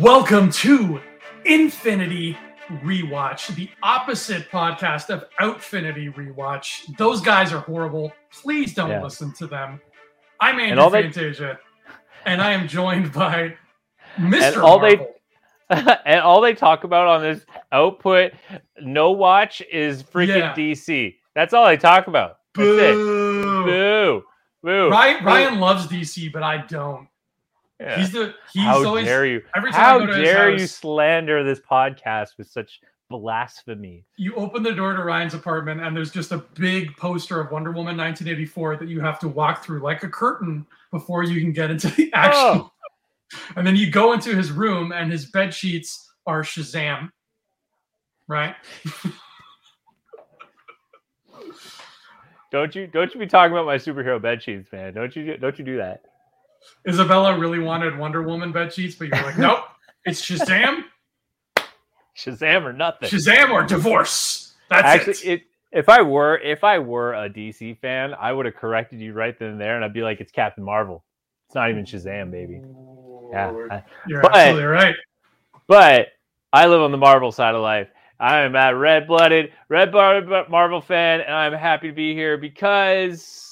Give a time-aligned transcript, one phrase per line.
[0.00, 0.98] Welcome to
[1.44, 2.34] Infinity
[2.82, 6.96] Rewatch, the opposite podcast of Outfinity Rewatch.
[6.96, 8.10] Those guys are horrible.
[8.32, 9.02] Please don't Yeah.
[9.02, 9.78] listen to them.
[10.40, 11.58] I'm Andrew And all they- Fantasia,
[12.24, 13.56] and I am joined by
[14.18, 14.62] Mr.
[14.62, 15.14] all they- Marvel.
[16.06, 18.32] and all they talk about on this output
[18.80, 20.54] no watch is freaking Yeah.
[20.54, 21.18] DC.
[21.34, 22.30] That's all they talk about.
[22.30, 22.36] It.
[22.94, 23.64] Boo.
[23.66, 24.24] Boo.
[24.62, 24.88] Boo.
[24.90, 27.06] Ryan, Ryan loves DC, but I don't.
[27.80, 27.98] Yeah.
[27.98, 29.42] He's the he's How always dare you?
[29.56, 34.04] every time How I go to his dare you slander this podcast with such blasphemy?
[34.18, 37.70] you open the door to Ryan's apartment and there's just a big poster of Wonder
[37.70, 41.70] Woman 1984 that you have to walk through like a curtain before you can get
[41.70, 42.34] into the action.
[42.38, 42.70] Oh.
[43.56, 47.10] And then you go into his room and his bed sheets are Shazam.
[48.28, 48.54] Right?
[52.52, 54.92] Don't you don't you be talking about my superhero bed sheets, man?
[54.92, 56.02] Don't you don't you do that?
[56.88, 59.60] Isabella really wanted Wonder Woman bed sheets, but you're like, nope,
[60.04, 60.84] it's Shazam,
[62.16, 63.08] Shazam or nothing.
[63.08, 64.54] Shazam or divorce.
[64.68, 65.40] That's Actually, it.
[65.40, 69.12] it, if I were if I were a DC fan, I would have corrected you
[69.12, 71.04] right then and there, and I'd be like, "It's Captain Marvel.
[71.46, 72.60] It's not even Shazam, baby."
[73.32, 73.52] Yeah,
[74.08, 74.94] You're but- absolutely right.
[75.68, 76.08] but
[76.52, 77.88] I live on the Marvel side of life.
[78.18, 83.49] I am a red-blooded, red blooded Marvel fan, and I'm happy to be here because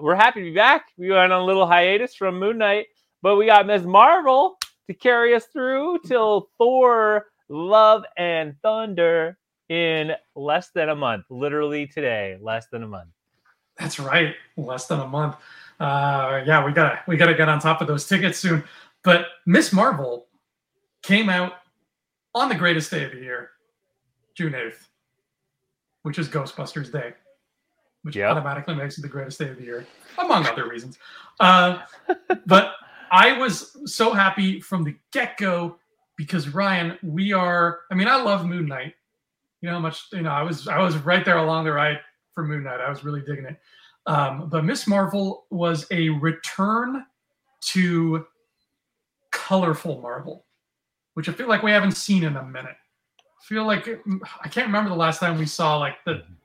[0.00, 0.86] we're happy to be back.
[0.96, 2.86] We went on a little hiatus from Moon Knight,
[3.22, 3.84] but we got Ms.
[3.84, 4.56] Marvel
[4.86, 11.24] to carry us through till Thor: Love and Thunder in less than a month.
[11.30, 13.10] Literally today, less than a month.
[13.78, 14.34] That's right.
[14.56, 15.36] Less than a month.
[15.80, 18.62] Uh, yeah, we gotta we gotta get on top of those tickets soon.
[19.02, 20.26] But Miss Marvel
[21.02, 21.54] came out
[22.34, 23.50] on the greatest day of the year,
[24.34, 24.88] June eighth,
[26.02, 27.14] which is Ghostbusters Day,
[28.04, 28.30] which Yep.
[28.30, 29.86] automatically makes it the greatest day of the year,
[30.18, 30.98] among other reasons.
[31.40, 31.80] Uh,
[32.46, 32.74] but
[33.10, 35.76] I was so happy from the get go
[36.16, 37.80] because Ryan, we are.
[37.90, 38.94] I mean, I love Moon Knight.
[39.60, 40.30] You know how much you know.
[40.30, 41.98] I was I was right there along the ride
[42.34, 42.80] for Moon Knight.
[42.80, 43.58] I was really digging it.
[44.06, 47.06] Um, but Miss Marvel was a return
[47.62, 48.26] to
[49.30, 50.44] colorful Marvel,
[51.14, 52.76] which I feel like we haven't seen in a minute.
[53.18, 53.88] I feel like
[54.42, 56.43] I can't remember the last time we saw like the the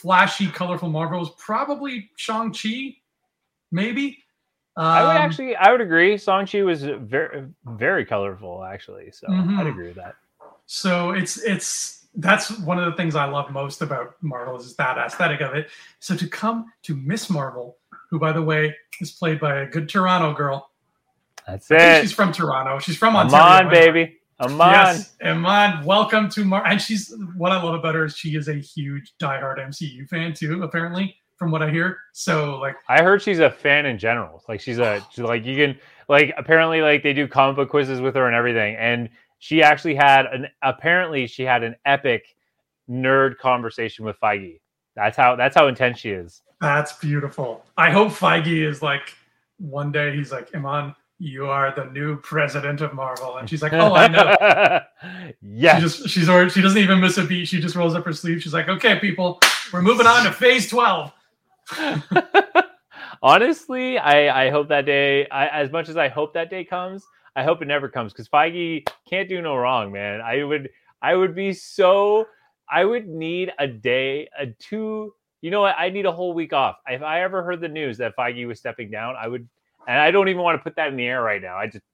[0.00, 2.96] flashy, colorful Marvel was probably Shang Chi,
[3.70, 4.24] maybe.
[4.76, 6.16] I would Um, actually, I would agree.
[6.16, 9.10] Shang Chi was very, very colorful, actually.
[9.12, 9.58] So Mhm.
[9.58, 10.14] I'd agree with that.
[10.66, 14.98] So it's it's that's one of the things I love most about Marvel is that
[14.98, 15.70] aesthetic of it.
[16.00, 17.76] So to come to Miss Marvel,
[18.08, 20.70] who by the way is played by a good Toronto girl.
[21.46, 22.00] That's it.
[22.02, 22.78] she's from Toronto.
[22.78, 23.44] She's from Ontario.
[23.44, 24.19] on, baby.
[24.40, 24.58] I'm.
[24.58, 26.66] Yes, Iman, welcome to Mar.
[26.66, 30.32] And she's what I love about her is she is a huge diehard MCU fan
[30.32, 30.62] too.
[30.62, 31.98] Apparently, from what I hear.
[32.12, 34.42] So like, I heard she's a fan in general.
[34.48, 35.06] Like she's a oh.
[35.10, 38.34] she's like you can like apparently like they do comic book quizzes with her and
[38.34, 38.76] everything.
[38.76, 42.36] And she actually had an apparently she had an epic
[42.88, 44.60] nerd conversation with Feige.
[44.96, 46.42] That's how that's how intense she is.
[46.60, 47.64] that's beautiful.
[47.76, 49.14] I hope Feige is like
[49.58, 53.74] one day he's like, Iman, you are the new president of Marvel, and she's like,
[53.74, 54.80] oh, I know.
[55.42, 55.76] yes.
[55.76, 57.46] She just she's already she doesn't even miss a beat.
[57.46, 58.42] She just rolls up her sleeve.
[58.42, 59.38] She's like, okay, people,
[59.72, 61.12] we're moving on to phase twelve.
[63.22, 67.04] Honestly, I, I hope that day, I, as much as I hope that day comes,
[67.36, 70.22] I hope it never comes because Feige can't do no wrong, man.
[70.22, 70.70] I would,
[71.02, 72.26] I would be so,
[72.70, 75.76] I would need a day, a two, you know what?
[75.78, 76.76] I need a whole week off.
[76.88, 79.46] If I ever heard the news that Feige was stepping down, I would,
[79.88, 81.56] and I don't even want to put that in the air right now.
[81.56, 81.84] I just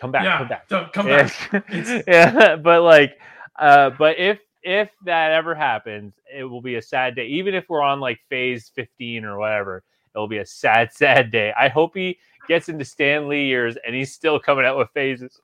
[0.00, 0.68] come back, yeah, come back.
[0.68, 2.04] don't come back.
[2.06, 3.18] Yeah, but like,
[3.58, 7.26] uh, but if if that ever happens, it will be a sad day.
[7.26, 11.30] Even if we're on like phase fifteen or whatever, it will be a sad, sad
[11.30, 11.52] day.
[11.58, 15.40] I hope he gets into Stan Lee years and he's still coming out with phases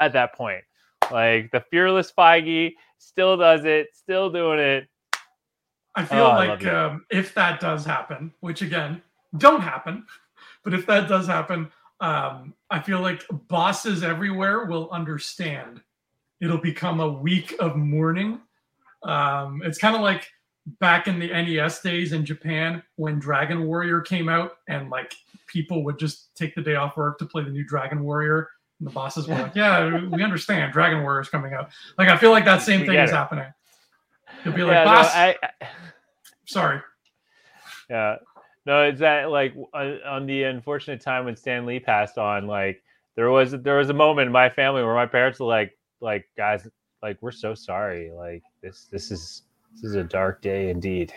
[0.00, 0.62] at that point.
[1.10, 4.88] Like the fearless Feige still does it, still doing it.
[5.94, 6.70] I feel Oh, like you.
[6.70, 9.00] um, if that does happen, which again,
[9.38, 10.04] don't happen,
[10.66, 11.70] but if that does happen,
[12.00, 15.80] um, I feel like bosses everywhere will understand.
[16.40, 18.40] It'll become a week of mourning.
[19.04, 20.28] Um, it's kind of like
[20.80, 25.14] back in the NES days in Japan when Dragon Warrior came out, and like
[25.46, 28.48] people would just take the day off work to play the new Dragon Warrior.
[28.80, 30.72] And the bosses were like, "Yeah, we understand.
[30.72, 33.14] Dragon Warrior is coming out." Like I feel like that same We thing is it.
[33.14, 33.46] happening.
[34.44, 35.66] You'll be like, yeah, no, "Boss, I, I-
[36.44, 36.80] sorry."
[37.88, 38.16] Yeah.
[38.66, 42.46] No, it's that like on, uh, on the unfortunate time when Stan Lee passed on,
[42.48, 42.82] like
[43.16, 46.26] there was there was a moment in my family where my parents were like, like
[46.36, 46.68] guys,
[47.02, 49.42] like we're so sorry, like this this is
[49.74, 51.12] this is a dark day indeed.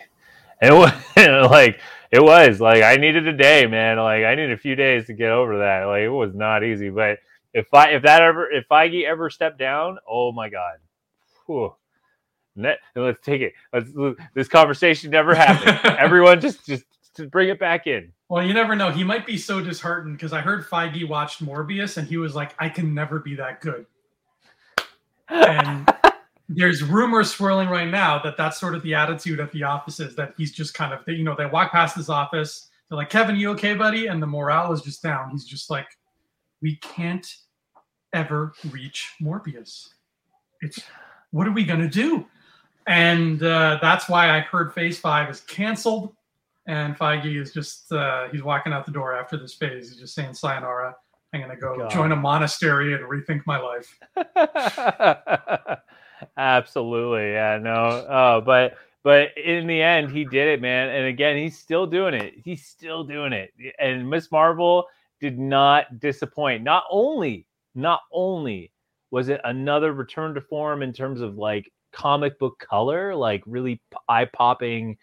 [0.61, 0.93] And it was
[1.51, 1.79] like
[2.11, 3.97] it was like I needed a day, man.
[3.97, 5.85] Like I needed a few days to get over that.
[5.85, 7.19] Like it was not easy, but
[7.53, 10.77] If I if that ever if Feige ever stepped down, oh my god.
[11.47, 11.75] Whew.
[12.55, 13.53] Net, let's take it.
[13.73, 13.89] Let's,
[14.35, 15.95] this conversation never happened.
[15.99, 16.83] Everyone just just
[17.19, 18.11] to bring it back in.
[18.29, 18.91] Well, you never know.
[18.91, 22.55] He might be so disheartened because I heard Feige watched Morbius and he was like,
[22.59, 23.85] I can never be that good.
[25.29, 25.91] And
[26.49, 30.33] there's rumors swirling right now that that's sort of the attitude at the offices that
[30.37, 32.69] he's just kind of, you know, they walk past his office.
[32.89, 34.07] They're like, Kevin, you okay, buddy?
[34.07, 35.29] And the morale is just down.
[35.29, 35.87] He's just like,
[36.61, 37.27] we can't
[38.13, 39.89] ever reach Morbius.
[40.61, 40.79] It's
[41.31, 42.25] what are we going to do?
[42.87, 46.15] And uh, that's why I heard Phase 5 is canceled
[46.69, 49.89] and Feige is just uh, he's walking out the door after this phase.
[49.89, 50.95] He's just saying sayonara.
[51.33, 51.89] I'm gonna go God.
[51.89, 53.99] join a monastery and rethink my life.
[56.37, 60.89] Absolutely, yeah, no, oh, but but in the end, he did it, man.
[60.89, 62.35] And again, he's still doing it.
[62.43, 63.51] He's still doing it.
[63.79, 64.85] And Miss Marvel
[65.19, 66.63] did not disappoint.
[66.63, 68.71] Not only, not only
[69.09, 73.81] was it another return to form in terms of like comic book color, like really
[74.07, 74.97] eye popping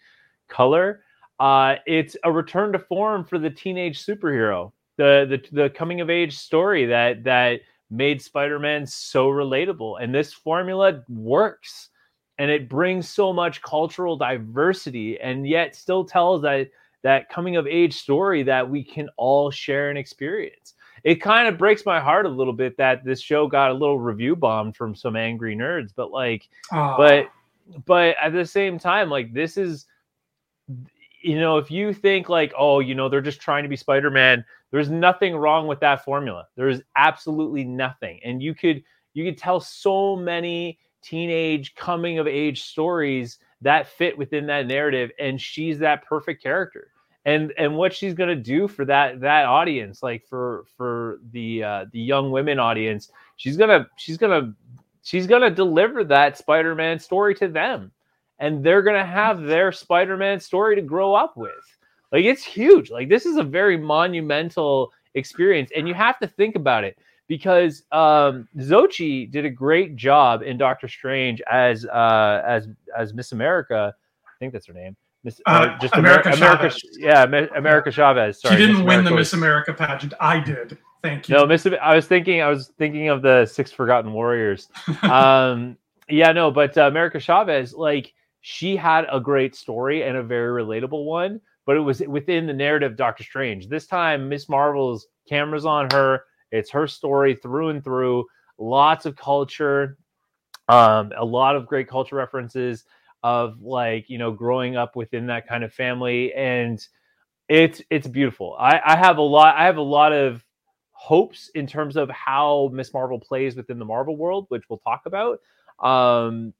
[0.47, 1.01] color
[1.39, 6.09] uh, it's a return to form for the teenage superhero, the the the coming of
[6.09, 10.01] age story that that made Spider-Man so relatable.
[10.01, 11.89] And this formula works,
[12.37, 16.69] and it brings so much cultural diversity, and yet still tells that
[17.03, 20.73] that coming of age story that we can all share and experience.
[21.03, 23.99] It kind of breaks my heart a little bit that this show got a little
[23.99, 26.97] review bombed from some angry nerds, but like, Aww.
[26.97, 29.85] but but at the same time, like this is
[31.21, 34.09] you know, if you think like, oh, you know, they're just trying to be Spider
[34.09, 36.47] Man, there's nothing wrong with that formula.
[36.55, 38.19] There's absolutely nothing.
[38.23, 38.83] And you could
[39.13, 45.11] you could tell so many teenage coming of age stories that fit within that narrative,
[45.19, 46.91] and she's that perfect character.
[47.25, 51.85] And and what she's gonna do for that that audience, like for for the uh,
[51.91, 54.53] the young women audience, she's gonna she's gonna
[55.01, 57.91] she's gonna deliver that Spider Man story to them
[58.39, 61.51] and they're going to have their Spider-Man story to grow up with.
[62.11, 62.89] Like it's huge.
[62.89, 66.97] Like this is a very monumental experience and you have to think about it
[67.27, 72.67] because um Xochitl did a great job in Doctor Strange as uh as
[72.97, 73.93] as Miss America.
[74.25, 74.95] I think that's her name.
[75.23, 78.39] Miss uh, just America, Amer- America yeah, America Chavez.
[78.39, 80.13] Sorry, she didn't win the Miss America pageant.
[80.21, 80.77] I did.
[81.03, 81.35] Thank you.
[81.35, 84.69] No, Miss I was thinking I was thinking of the Six Forgotten Warriors.
[85.01, 85.77] um
[86.09, 88.13] yeah, no, but uh, America Chavez like
[88.49, 92.53] she had a great story and a very relatable one, but it was within the
[92.53, 93.67] narrative Doctor Strange.
[93.67, 96.23] This time, Miss Marvel's cameras on her.
[96.53, 98.25] It's her story through and through.
[98.57, 99.97] Lots of culture,
[100.69, 102.85] um, a lot of great culture references
[103.21, 106.79] of like you know growing up within that kind of family, and
[107.49, 108.55] it's it's beautiful.
[108.57, 109.57] I, I have a lot.
[109.57, 110.41] I have a lot of
[110.91, 115.01] hopes in terms of how Miss Marvel plays within the Marvel world, which we'll talk
[115.05, 115.39] about.
[115.83, 116.53] Um,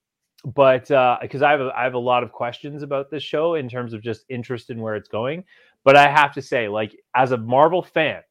[0.43, 0.87] but
[1.21, 3.69] because uh, I have a, I have a lot of questions about this show in
[3.69, 5.43] terms of just interest in where it's going.
[5.83, 8.21] But I have to say, like as a Marvel fan,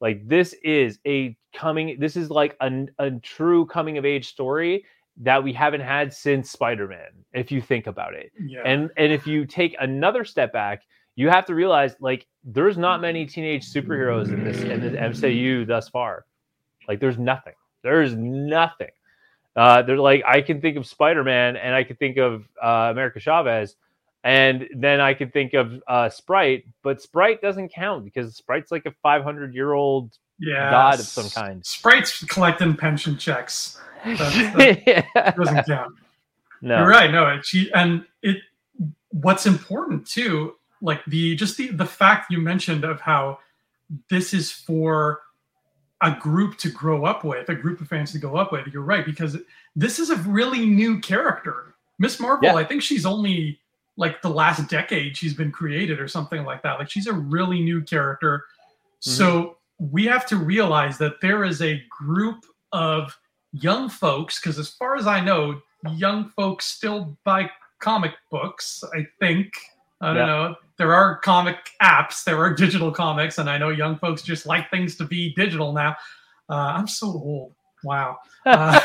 [0.00, 1.96] like this is a coming.
[1.98, 4.84] This is like a, a true coming of age story
[5.18, 7.10] that we haven't had since Spider-Man.
[7.32, 8.62] If you think about it, yeah.
[8.64, 10.82] and and if you take another step back,
[11.14, 15.66] you have to realize like there's not many teenage superheroes in this in the MCU
[15.66, 16.24] thus far.
[16.88, 17.54] Like there's nothing.
[17.82, 18.90] There's nothing.
[19.54, 22.88] Uh, they're like I can think of Spider Man and I can think of uh,
[22.90, 23.76] America Chavez,
[24.24, 28.86] and then I can think of uh, Sprite, but Sprite doesn't count because Sprite's like
[28.86, 31.64] a 500 year old yeah, god of some kind.
[31.64, 33.80] Sprite's collecting pension checks.
[34.04, 35.30] That, yeah.
[35.30, 35.94] doesn't count.
[36.60, 37.10] No, you're right.
[37.12, 38.38] No, it, she and it.
[39.10, 43.38] What's important too, like the just the the fact you mentioned of how
[44.10, 45.20] this is for
[46.02, 48.66] a group to grow up with, a group of fans to go up with.
[48.66, 49.36] You're right because
[49.76, 51.76] this is a really new character.
[51.98, 52.56] Miss Marvel, yeah.
[52.56, 53.60] I think she's only
[53.96, 56.78] like the last decade she's been created or something like that.
[56.78, 58.44] Like she's a really new character.
[59.00, 59.10] Mm-hmm.
[59.10, 63.16] So we have to realize that there is a group of
[63.52, 65.60] young folks because as far as I know,
[65.94, 69.52] young folks still buy comic books, I think.
[70.02, 70.26] I don't yeah.
[70.26, 74.46] know there are comic apps, there are digital comics, and I know young folks just
[74.46, 75.96] like things to be digital now.
[76.50, 77.54] Uh, I'm so old.
[77.84, 78.18] Wow.
[78.44, 78.80] Uh,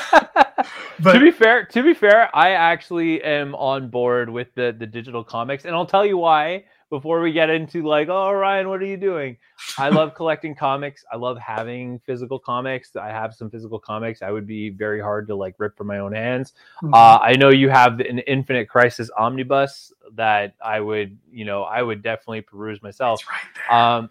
[1.00, 4.86] but to be fair, to be fair, I actually am on board with the the
[4.86, 8.82] digital comics, and I'll tell you why before we get into like, oh Ryan, what
[8.82, 9.38] are you doing?
[9.78, 11.04] I love collecting comics.
[11.12, 12.96] I love having physical comics.
[12.96, 14.22] I have some physical comics.
[14.22, 16.54] I would be very hard to like rip from my own hands.
[16.82, 16.94] Mm-hmm.
[16.94, 21.82] Uh, I know you have an Infinite Crisis omnibus that I would, you know, I
[21.82, 23.22] would definitely peruse myself.
[23.22, 23.30] It's
[23.70, 24.10] right um,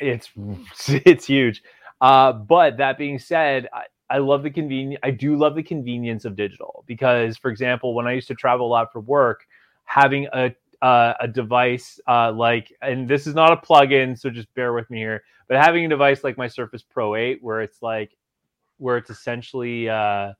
[0.00, 0.30] it's
[0.88, 1.62] it's huge.
[2.00, 5.00] Uh, but that being said, I, I love the convenience.
[5.02, 8.66] I do love the convenience of digital because, for example, when I used to travel
[8.66, 9.46] a lot for work,
[9.84, 14.52] having a uh, a device uh, like, and this is not a plug-in, so just
[14.54, 15.22] bear with me here.
[15.48, 18.16] But having a device like my Surface Pro 8, where it's like,
[18.78, 20.32] where it's essentially, uh,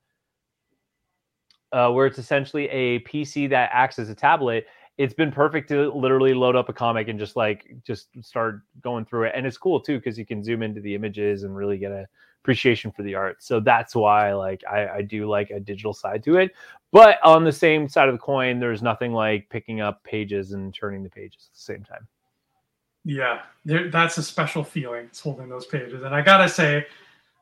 [1.72, 4.66] uh, where it's essentially a PC that acts as a tablet,
[4.98, 9.04] it's been perfect to literally load up a comic and just like just start going
[9.04, 9.32] through it.
[9.34, 12.06] And it's cool too because you can zoom into the images and really get a
[12.42, 13.42] appreciation for the art.
[13.42, 16.52] So that's why like I, I do like a digital side to it.
[16.92, 20.72] But on the same side of the coin, there's nothing like picking up pages and
[20.72, 22.06] turning the pages at the same time.
[23.04, 25.06] Yeah, there, that's a special feeling.
[25.06, 26.86] It's holding those pages, and I gotta say,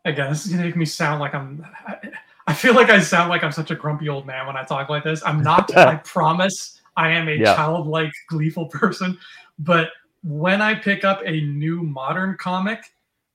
[0.04, 1.66] again, this is gonna make me sound like I'm.
[1.86, 2.10] I,
[2.46, 4.90] I feel like I sound like I'm such a grumpy old man when I talk
[4.90, 5.24] like this.
[5.24, 5.74] I'm not.
[5.76, 6.82] I promise.
[6.96, 7.54] I am a yeah.
[7.54, 9.18] childlike, gleeful person.
[9.58, 9.90] But
[10.22, 12.84] when I pick up a new modern comic,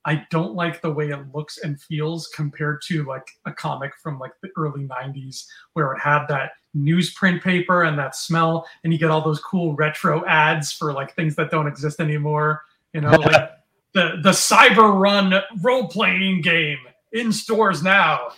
[0.06, 4.18] I don't like the way it looks and feels compared to like a comic from
[4.18, 9.00] like the early 90s where it had that newsprint paper and that smell and you
[9.00, 12.62] get all those cool retro ads for like things that don't exist anymore
[12.94, 13.50] you know like
[13.94, 16.78] the the cyber run role playing game
[17.12, 18.30] in stores now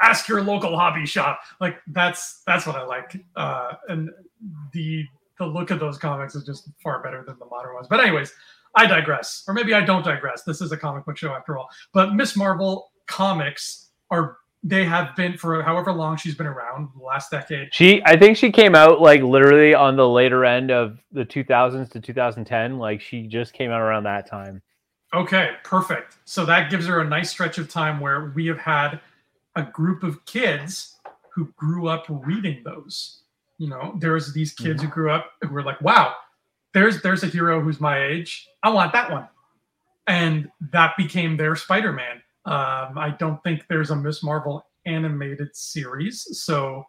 [0.00, 4.10] ask your local hobby shop like that's that's what i like uh and
[4.72, 5.04] the
[5.38, 8.32] the look of those comics is just far better than the modern ones but anyways
[8.74, 10.42] I digress, or maybe I don't digress.
[10.42, 11.68] This is a comic book show after all.
[11.92, 17.04] But Miss Marvel comics are they have been for however long she's been around, the
[17.04, 17.72] last decade.
[17.72, 21.90] She, I think she came out like literally on the later end of the 2000s
[21.90, 22.78] to 2010.
[22.78, 24.62] Like she just came out around that time.
[25.14, 26.18] Okay, perfect.
[26.24, 29.00] So that gives her a nice stretch of time where we have had
[29.58, 30.96] a group of kids
[31.34, 33.22] who grew up reading those.
[33.58, 34.88] You know, there's these kids mm-hmm.
[34.88, 36.14] who grew up who were like, wow,
[36.72, 38.48] there's there's a hero who's my age.
[38.62, 39.28] I want that one,
[40.06, 42.22] and that became their Spider-Man.
[42.44, 46.84] Um, I don't think there's a Miss Marvel animated series, so.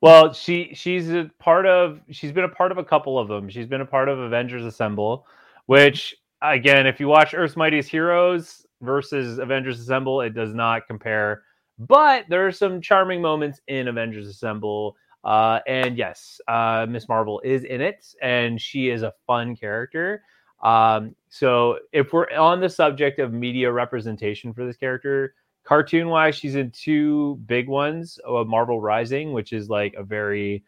[0.00, 2.00] Well, she she's a part of.
[2.10, 3.48] She's been a part of a couple of them.
[3.48, 5.26] She's been a part of Avengers Assemble,
[5.66, 11.42] which again, if you watch Earth's Mightiest Heroes versus Avengers Assemble, it does not compare.
[11.78, 17.40] But there are some charming moments in Avengers Assemble uh, and yes, uh, Miss Marvel
[17.40, 20.22] is in it, and she is a fun character.
[20.62, 26.36] Um, so if we're on the subject of media representation for this character, cartoon wise,
[26.36, 30.62] she's in two big ones of Marvel Rising, which is like a very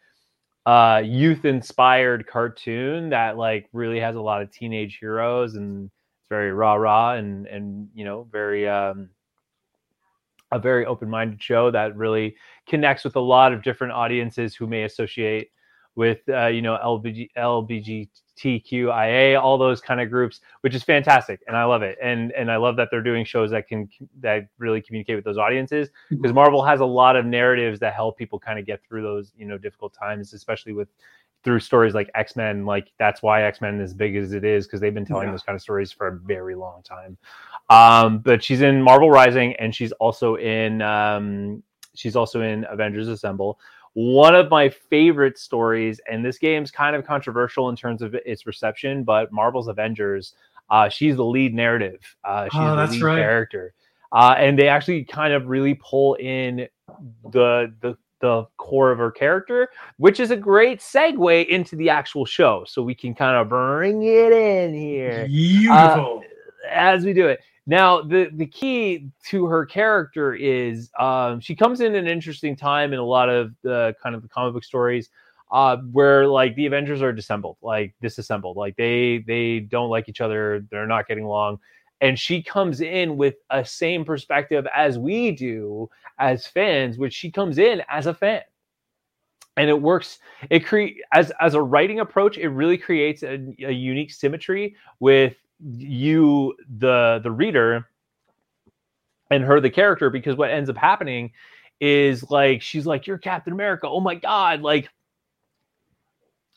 [0.66, 6.28] uh, youth inspired cartoon that like really has a lot of teenage heroes and it's
[6.28, 9.08] very rah rah and and you know very um,
[10.52, 12.36] a very open-minded show that really
[12.66, 15.50] connects with a lot of different audiences who may associate
[15.98, 21.56] with uh, you know LBG, LBGTQIA, all those kind of groups, which is fantastic, and
[21.56, 21.98] I love it.
[22.00, 23.88] And and I love that they're doing shows that can
[24.20, 26.36] that really communicate with those audiences because mm-hmm.
[26.36, 29.44] Marvel has a lot of narratives that help people kind of get through those you
[29.44, 30.88] know difficult times, especially with
[31.44, 32.66] through stories like X Men.
[32.66, 35.32] Like that's why X Men is big as it is because they've been telling yeah.
[35.32, 37.16] those kind of stories for a very long time.
[37.70, 41.62] Um, but she's in Marvel Rising, and she's also in um,
[41.94, 43.58] she's also in Avengers Assemble.
[43.94, 48.46] One of my favorite stories, and this game's kind of controversial in terms of its
[48.46, 50.34] reception, but Marvel's Avengers.
[50.70, 51.98] Uh, she's the lead narrative.
[52.24, 53.16] Uh, she's oh, the lead right.
[53.16, 53.72] character,
[54.12, 56.68] uh, and they actually kind of really pull in
[57.32, 62.24] the the the core of her character, which is a great segue into the actual
[62.24, 62.64] show.
[62.66, 65.26] So we can kind of bring it in here.
[65.26, 66.22] Beautiful.
[66.24, 67.40] Uh, as we do it.
[67.66, 72.92] Now, the, the key to her character is um, she comes in an interesting time
[72.94, 75.10] in a lot of the kind of the comic book stories
[75.50, 80.20] uh, where like the Avengers are disassembled, like disassembled, like they they don't like each
[80.20, 81.58] other, they're not getting along
[82.00, 85.88] and she comes in with a same perspective as we do
[86.18, 88.42] as fans which she comes in as a fan.
[89.56, 93.72] And it works it create as as a writing approach it really creates a, a
[93.72, 97.88] unique symmetry with you the the reader
[99.30, 101.32] and her the character because what ends up happening
[101.80, 103.88] is like she's like you're captain america.
[103.88, 104.88] Oh my god like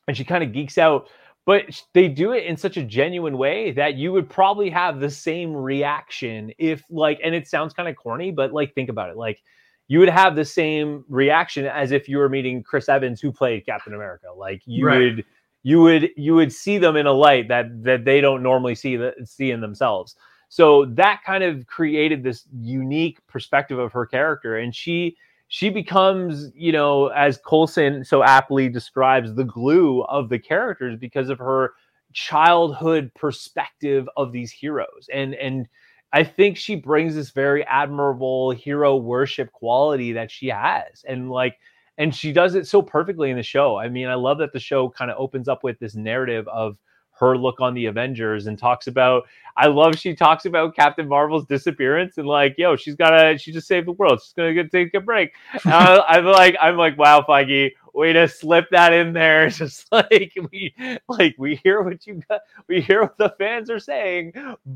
[0.08, 1.08] and she kind of geeks out
[1.46, 5.10] but they do it in such a genuine way that you would probably have the
[5.10, 9.18] same reaction if like and it sounds kind of corny but like think about it
[9.18, 9.42] like
[9.88, 13.66] you would have the same reaction as if you were meeting Chris Evans who played
[13.66, 15.00] Captain America like you right.
[15.00, 15.26] would
[15.64, 18.96] you would you would see them in a light that that they don't normally see
[18.96, 20.16] that see in themselves
[20.50, 25.16] so that kind of created this unique perspective of her character and she
[25.54, 31.30] she becomes, you know, as Coulson so aptly describes, the glue of the characters because
[31.30, 31.74] of her
[32.14, 35.10] childhood perspective of these heroes.
[35.14, 35.68] And and
[36.14, 41.04] I think she brings this very admirable hero worship quality that she has.
[41.06, 41.58] And like,
[41.98, 43.76] and she does it so perfectly in the show.
[43.76, 46.78] I mean, I love that the show kind of opens up with this narrative of
[47.22, 49.24] her look on the Avengers and talks about.
[49.56, 53.68] I love she talks about Captain Marvel's disappearance and like, yo, she's gotta, she just
[53.68, 54.20] saved the world.
[54.22, 55.34] She's gonna get take a break.
[55.66, 59.50] uh, I'm like, I'm like, wow, Feige, way to slip that in there.
[59.62, 60.74] Just like we,
[61.08, 64.34] like we hear what you got, we hear what the fans are saying,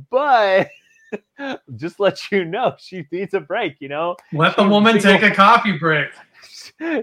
[0.10, 0.70] but.
[1.76, 5.34] just let you know she needs a break you know let the woman take a
[5.34, 6.10] coffee break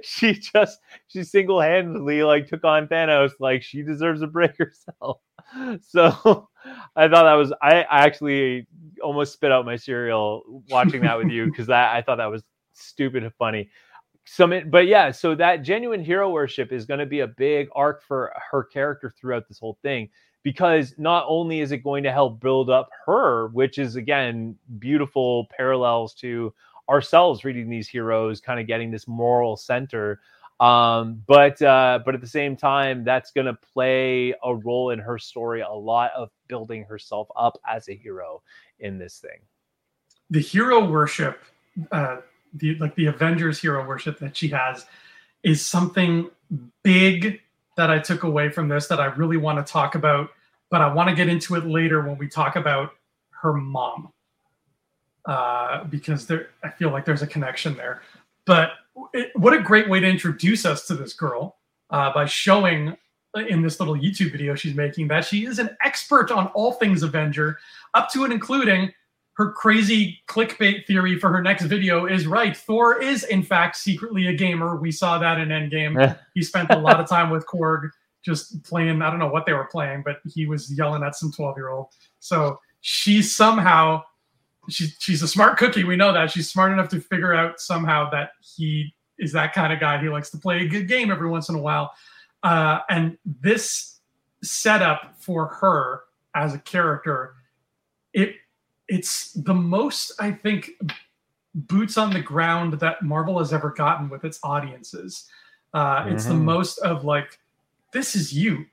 [0.03, 3.33] she just she single-handedly like took on Thanos.
[3.41, 5.21] Like she deserves a break herself.
[5.81, 6.49] So
[6.97, 8.67] I thought that was I, I actually
[9.03, 12.43] almost spit out my cereal watching that with you because I, I thought that was
[12.73, 13.69] stupid and funny.
[14.25, 18.03] Some but yeah, so that genuine hero worship is going to be a big arc
[18.03, 20.09] for her character throughout this whole thing
[20.45, 25.49] because not only is it going to help build up her, which is again beautiful
[25.57, 26.55] parallels to
[26.89, 30.21] ourselves reading these heroes, kind of getting this moral center.
[30.61, 34.99] Um, but uh, but at the same time, that's going to play a role in
[34.99, 35.61] her story.
[35.61, 38.43] A lot of building herself up as a hero
[38.79, 39.41] in this thing.
[40.31, 41.43] The hero worship,
[41.91, 42.19] uh,
[42.55, 44.87] the like the Avengers hero worship that she has,
[45.43, 46.31] is something
[46.83, 47.41] big
[47.77, 50.31] that I took away from this that I really want to talk about.
[50.71, 52.93] But I want to get into it later when we talk about
[53.43, 54.13] her mom
[55.25, 58.03] uh, because there, I feel like there's a connection there.
[58.47, 58.73] But
[59.15, 61.57] it, what a great way to introduce us to this girl
[61.91, 62.97] uh, by showing
[63.49, 67.03] in this little YouTube video she's making that she is an expert on all things
[67.03, 67.59] Avenger,
[67.95, 68.93] up to and including
[69.35, 72.55] her crazy clickbait theory for her next video is right.
[72.55, 74.77] Thor is, in fact, secretly a gamer.
[74.77, 76.19] We saw that in Endgame.
[76.35, 77.91] he spent a lot of time with Korg
[78.23, 81.33] just playing, I don't know what they were playing, but he was yelling at some
[81.33, 81.89] 12 year old.
[82.19, 84.03] So she somehow
[84.69, 85.85] she's she's a smart cookie.
[85.85, 89.73] We know that she's smart enough to figure out somehow that he is that kind
[89.73, 90.01] of guy.
[90.01, 91.93] He likes to play a good game every once in a while,
[92.43, 94.01] uh, and this
[94.43, 96.03] setup for her
[96.35, 97.35] as a character,
[98.13, 98.37] it
[98.89, 100.71] it's the most I think
[101.55, 105.29] boots on the ground that Marvel has ever gotten with its audiences.
[105.75, 106.15] Uh, mm-hmm.
[106.15, 106.45] It's the mm-hmm.
[106.45, 107.39] most of like,
[107.93, 108.67] this is you,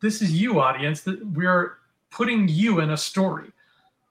[0.00, 1.02] this is you, audience.
[1.02, 1.78] That we're
[2.10, 3.50] putting you in a story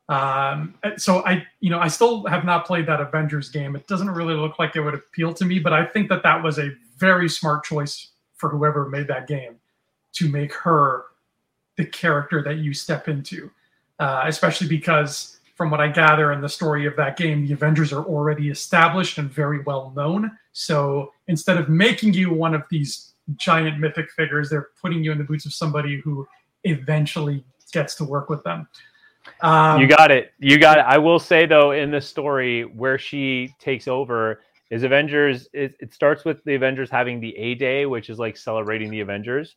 [0.09, 3.75] um, so I, you know, I still have not played that Avengers game.
[3.75, 6.43] It doesn't really look like it would appeal to me, but I think that that
[6.43, 9.55] was a very smart choice for whoever made that game
[10.13, 11.05] to make her
[11.77, 13.49] the character that you step into,
[13.99, 17.93] uh, especially because from what I gather in the story of that game, the Avengers
[17.93, 20.31] are already established and very well known.
[20.53, 25.17] So instead of making you one of these giant mythic figures, they're putting you in
[25.17, 26.27] the boots of somebody who
[26.63, 28.67] eventually gets to work with them.
[29.41, 30.33] Um, you got it.
[30.39, 30.85] You got it.
[30.87, 35.47] I will say though, in the story where she takes over, is Avengers.
[35.53, 39.01] It, it starts with the Avengers having the A Day, which is like celebrating the
[39.01, 39.55] Avengers,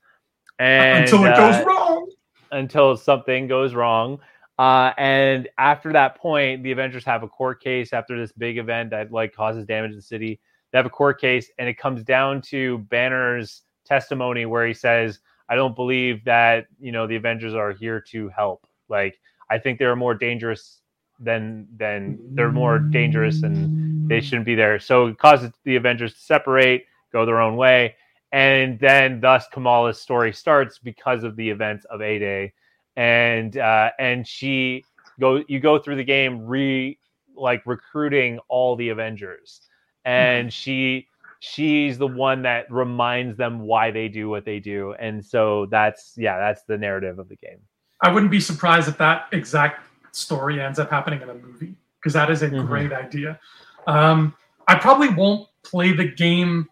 [0.58, 2.10] and until it uh, goes wrong.
[2.52, 4.18] Until something goes wrong.
[4.58, 8.90] Uh, and after that point, the Avengers have a court case after this big event
[8.90, 10.40] that like causes damage to the city.
[10.70, 15.20] They have a court case, and it comes down to Banner's testimony where he says,
[15.48, 19.18] "I don't believe that you know the Avengers are here to help." Like
[19.50, 20.80] I think they're more dangerous
[21.20, 24.78] than than they're more dangerous and they shouldn't be there.
[24.78, 27.94] So it causes the Avengers to separate, go their own way,
[28.32, 32.52] and then thus Kamala's story starts because of the events of A Day,
[32.96, 34.84] and uh, and she
[35.20, 36.98] go you go through the game re
[37.36, 39.60] like recruiting all the Avengers,
[40.04, 41.06] and she
[41.38, 46.14] she's the one that reminds them why they do what they do, and so that's
[46.16, 47.60] yeah that's the narrative of the game.
[48.04, 49.80] I wouldn't be surprised if that exact
[50.12, 52.66] story ends up happening in a movie because that is a mm-hmm.
[52.66, 53.40] great idea.
[53.86, 54.34] Um,
[54.68, 56.68] I probably won't play the game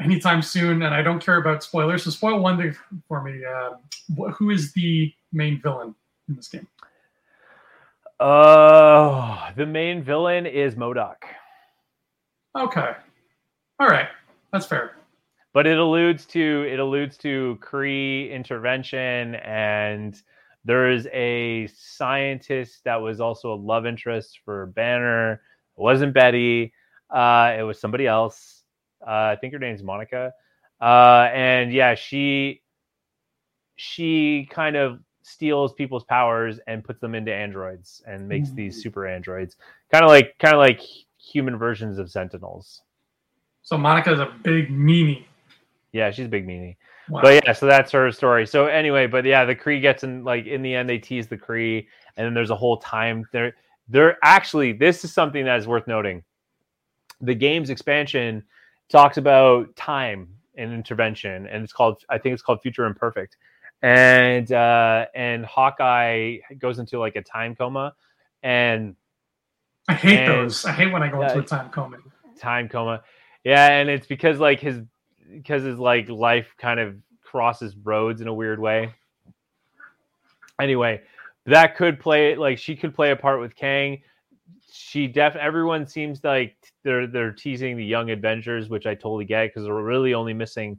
[0.00, 2.04] anytime soon, and I don't care about spoilers.
[2.04, 2.76] So spoil one thing
[3.08, 3.42] for me.
[3.44, 5.92] Uh, who is the main villain
[6.28, 6.68] in this game?
[8.20, 11.16] Uh, the main villain is MODOK.
[12.56, 12.92] Okay,
[13.80, 14.06] all right,
[14.52, 14.92] that's fair.
[15.52, 20.22] But it alludes to it alludes to Kree intervention and
[20.66, 25.34] there is a scientist that was also a love interest for Banner.
[25.34, 26.72] It wasn't Betty.
[27.08, 28.64] Uh, it was somebody else.
[29.00, 30.32] Uh, I think her name's Monica.
[30.80, 32.62] Uh, and yeah, she
[33.76, 38.56] she kind of steals people's powers and puts them into androids and makes mm-hmm.
[38.56, 39.56] these super androids,
[39.92, 40.80] kind of like kind of like
[41.18, 42.82] human versions of Sentinels.
[43.62, 45.24] So Monica's a big meanie.
[45.92, 46.76] Yeah, she's a big meanie.
[47.08, 47.22] Wow.
[47.22, 48.46] But yeah, so that's her story.
[48.46, 51.36] So anyway, but yeah, the Kree gets in like in the end they tease the
[51.36, 53.54] Kree, and then there's a whole time there.
[53.88, 56.24] They're actually this is something that is worth noting.
[57.20, 58.42] The game's expansion
[58.88, 63.36] talks about time and intervention, and it's called I think it's called Future Imperfect,
[63.82, 67.94] and uh, and Hawkeye goes into like a time coma,
[68.42, 68.96] and
[69.88, 70.64] I hate and, those.
[70.64, 71.98] I hate when I go into a time coma.
[72.36, 73.02] Time coma,
[73.44, 74.80] yeah, and it's because like his
[75.32, 78.94] because his like life kind of crosses roads in a weird way.
[80.60, 81.02] Anyway,
[81.46, 84.02] that could play like she could play a part with Kang.
[84.72, 89.48] She def everyone seems like they're they're teasing the young Avengers, which I totally get
[89.48, 90.78] because they're really only missing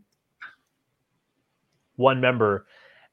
[1.95, 2.67] one member,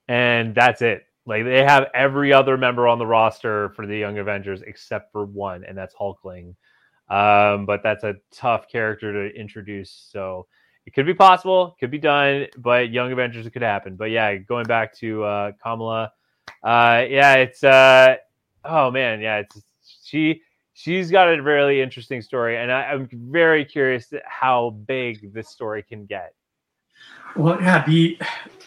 [0.09, 1.07] and that's it.
[1.27, 5.25] Like they have every other member on the roster for the Young Avengers except for
[5.25, 6.55] one, and that's Hulkling.
[7.09, 9.91] Um, but that's a tough character to introduce.
[9.91, 10.47] So
[10.87, 13.97] it could be possible, could be done, but Young Avengers it could happen.
[13.97, 16.13] But yeah, going back to uh, Kamala,
[16.63, 18.17] uh, yeah, it's uh,
[18.65, 19.63] oh man, yeah, it's
[20.05, 20.43] she
[20.75, 25.83] she's got a really interesting story, and I, am very curious how big this story
[25.83, 26.35] can get.
[27.37, 28.19] Well, yeah, the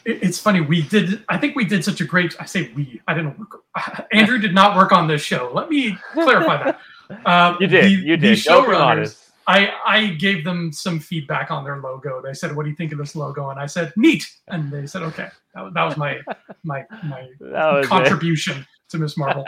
[0.06, 0.62] it's funny.
[0.62, 1.24] We did.
[1.30, 2.36] I think we did such a great.
[2.40, 3.02] I say we.
[3.08, 3.64] I didn't work.
[4.12, 5.52] Andrew did not work on this show.
[5.54, 6.72] Let me clarify
[7.10, 7.26] that.
[7.26, 7.86] Um, you did.
[7.86, 8.38] The, you did.
[8.38, 9.27] The showrunners.
[9.48, 12.22] I I gave them some feedback on their logo.
[12.22, 14.86] They said, "What do you think of this logo?" And I said, "Neat." And they
[14.86, 16.20] said, "Okay." That, that was my
[16.64, 18.66] my my contribution it.
[18.90, 19.46] to Miss Marvel.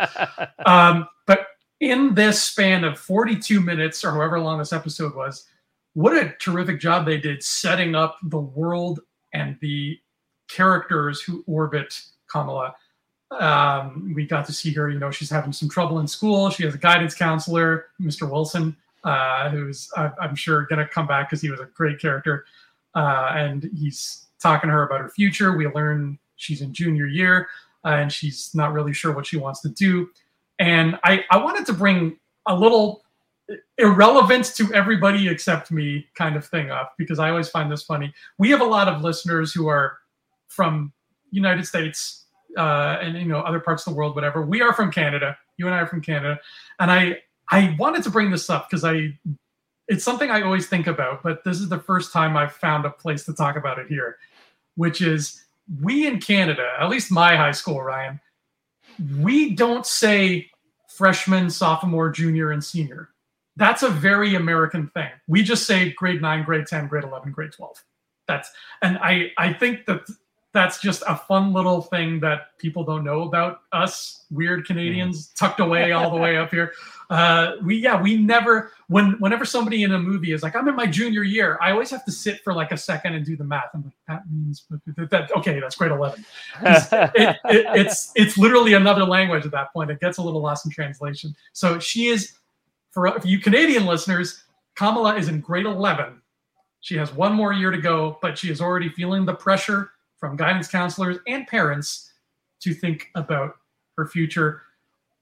[0.65, 1.47] um, but
[1.79, 5.45] in this span of 42 minutes or however long this episode was,
[5.93, 9.01] what a terrific job they did setting up the world
[9.33, 9.97] and the
[10.49, 12.75] characters who orbit Kamala.
[13.31, 16.49] Um, we got to see her, you know, she's having some trouble in school.
[16.49, 18.29] She has a guidance counselor, Mr.
[18.29, 22.45] Wilson, uh, who's, I'm sure, going to come back because he was a great character.
[22.95, 25.55] Uh, and he's talking to her about her future.
[25.55, 27.47] We learn she's in junior year
[27.85, 30.09] uh, and she's not really sure what she wants to do.
[30.59, 33.03] And I, I wanted to bring a little
[33.77, 38.13] irrelevant to everybody except me kind of thing up because I always find this funny.
[38.37, 39.97] We have a lot of listeners who are
[40.47, 40.91] from
[41.31, 42.25] United States
[42.57, 44.41] uh, and you know other parts of the world, whatever.
[44.41, 45.37] We are from Canada.
[45.57, 46.39] You and I are from Canada,
[46.79, 49.17] and I I wanted to bring this up because I
[49.87, 52.91] it's something I always think about, but this is the first time I've found a
[52.91, 54.17] place to talk about it here,
[54.75, 55.43] which is
[55.81, 58.19] we in Canada, at least my high school, Ryan,
[59.17, 60.51] we don't say
[60.87, 63.09] freshman, sophomore, junior, and senior
[63.59, 65.11] that's a very American thing.
[65.27, 67.83] We just say grade nine, grade 10, grade 11, grade 12.
[68.25, 68.49] That's,
[68.81, 70.07] and I, I think that
[70.51, 75.35] that's just a fun little thing that people don't know about us weird Canadians mm.
[75.35, 76.73] tucked away all the way up here.
[77.09, 80.75] Uh, we yeah we never when whenever somebody in a movie is like I'm in
[80.75, 83.43] my junior year, I always have to sit for like a second and do the
[83.43, 83.69] math.
[83.73, 84.65] I'm like that means
[84.97, 86.25] that okay that's grade eleven.
[86.61, 89.89] it, it, it's it's literally another language at that point.
[89.91, 91.35] It gets a little lost in translation.
[91.53, 92.33] So she is
[92.91, 94.43] for, for you Canadian listeners,
[94.75, 96.21] Kamala is in grade 11.
[96.81, 100.35] She has one more year to go, but she is already feeling the pressure from
[100.35, 102.13] guidance counselors and parents
[102.61, 103.55] to think about
[103.97, 104.63] her future.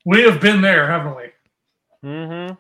[0.06, 2.10] We have been there, haven't we?
[2.10, 2.54] Mm-hmm.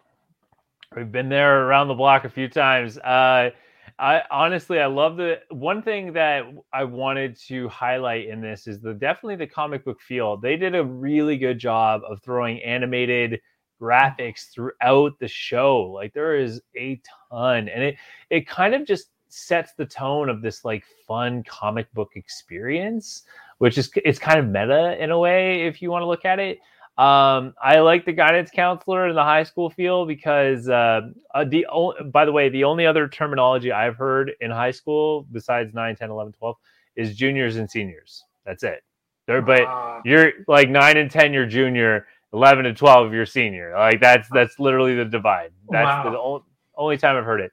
[0.95, 2.97] We've been there around the block a few times.
[2.97, 3.51] Uh,
[3.99, 8.79] I honestly, I love the one thing that I wanted to highlight in this is
[8.79, 10.37] the definitely the comic book feel.
[10.37, 13.39] They did a really good job of throwing animated
[13.81, 15.81] graphics throughout the show.
[15.83, 17.95] Like there is a ton, and it
[18.29, 23.23] it kind of just sets the tone of this like fun comic book experience,
[23.57, 26.39] which is it's kind of meta in a way if you want to look at
[26.39, 26.59] it.
[26.97, 31.01] Um, I like the guidance counselor in the high school feel because uh,
[31.35, 31.65] uh, the
[32.11, 36.09] by the way, the only other terminology I've heard in high school besides 9, 10,
[36.09, 36.55] 11, 12
[36.95, 38.23] is juniors and seniors.
[38.45, 38.83] That's it.
[39.27, 43.73] There, but uh, you're like 9 and 10, you're junior 11 and 12 you're senior
[43.73, 46.09] like that's that's literally the divide that's wow.
[46.11, 46.41] the only,
[46.75, 47.51] only time i've heard it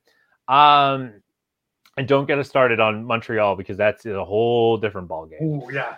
[0.48, 1.12] um
[1.96, 5.96] and don't get us started on montreal because that's a whole different ball game yeah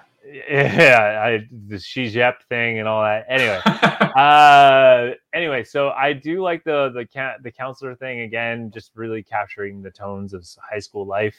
[0.50, 3.60] yeah I, the she's Yep thing and all that anyway
[4.16, 9.82] uh anyway so i do like the the the counselor thing again just really capturing
[9.82, 11.36] the tones of high school life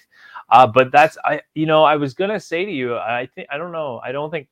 [0.50, 3.58] uh but that's i you know i was gonna say to you i think i
[3.58, 4.48] don't know i don't think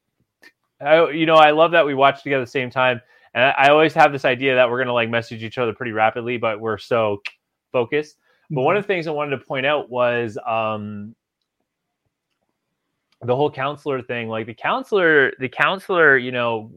[0.82, 3.02] I, you know, I love that we watch together at the same time.
[3.34, 5.74] And I, I always have this idea that we're going to like message each other
[5.74, 7.22] pretty rapidly, but we're so
[7.72, 8.18] focused.
[8.52, 8.88] But one of mm-hmm.
[8.88, 11.16] the things I wanted to point out was um,
[13.22, 14.30] the whole counselor thing.
[14.30, 16.72] Like the counselor, the counselor, you know,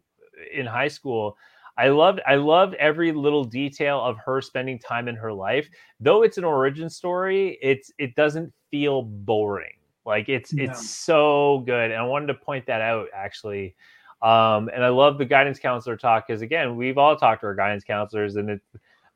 [0.52, 1.36] in high school,
[1.76, 5.68] I loved I loved every little detail of her spending time in her life.
[6.00, 9.74] Though it's an origin story, it's it doesn't feel boring.
[10.04, 11.90] Like it's it's so good.
[11.90, 13.76] And I wanted to point that out actually.
[14.22, 17.54] Um, and I love the guidance counselor talk because again, we've all talked to our
[17.54, 18.66] guidance counselors, and it's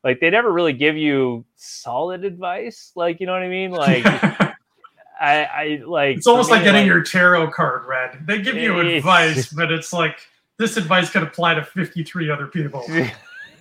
[0.03, 2.91] like they never really give you solid advice.
[2.95, 3.71] Like you know what I mean?
[3.71, 4.05] Like
[5.19, 8.25] I, I like it's almost like getting like, your tarot card read.
[8.27, 10.19] They give you advice, but it's like
[10.57, 12.85] this advice could apply to 53 other people.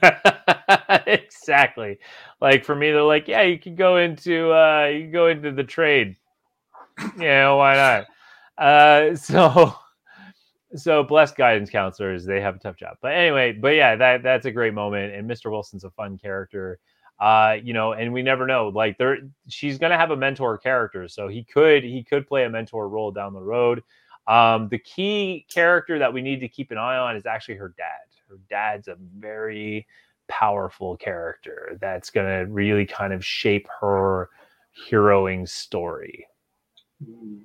[1.06, 1.98] exactly.
[2.40, 5.52] Like for me, they're like, yeah, you can go into uh you can go into
[5.52, 6.16] the trade.
[7.18, 8.06] yeah, why not?
[8.58, 9.74] Uh so
[10.74, 12.96] so blessed guidance counselors, they have a tough job.
[13.00, 15.14] But anyway, but yeah, that that's a great moment.
[15.14, 15.50] And Mr.
[15.50, 16.78] Wilson's a fun character.
[17.20, 18.68] Uh, you know, and we never know.
[18.68, 21.08] Like there she's gonna have a mentor character.
[21.08, 23.82] So he could he could play a mentor role down the road.
[24.26, 27.74] Um, the key character that we need to keep an eye on is actually her
[27.76, 28.00] dad.
[28.28, 29.86] Her dad's a very
[30.28, 34.30] powerful character that's to really kind of shape her
[34.88, 36.26] heroing story.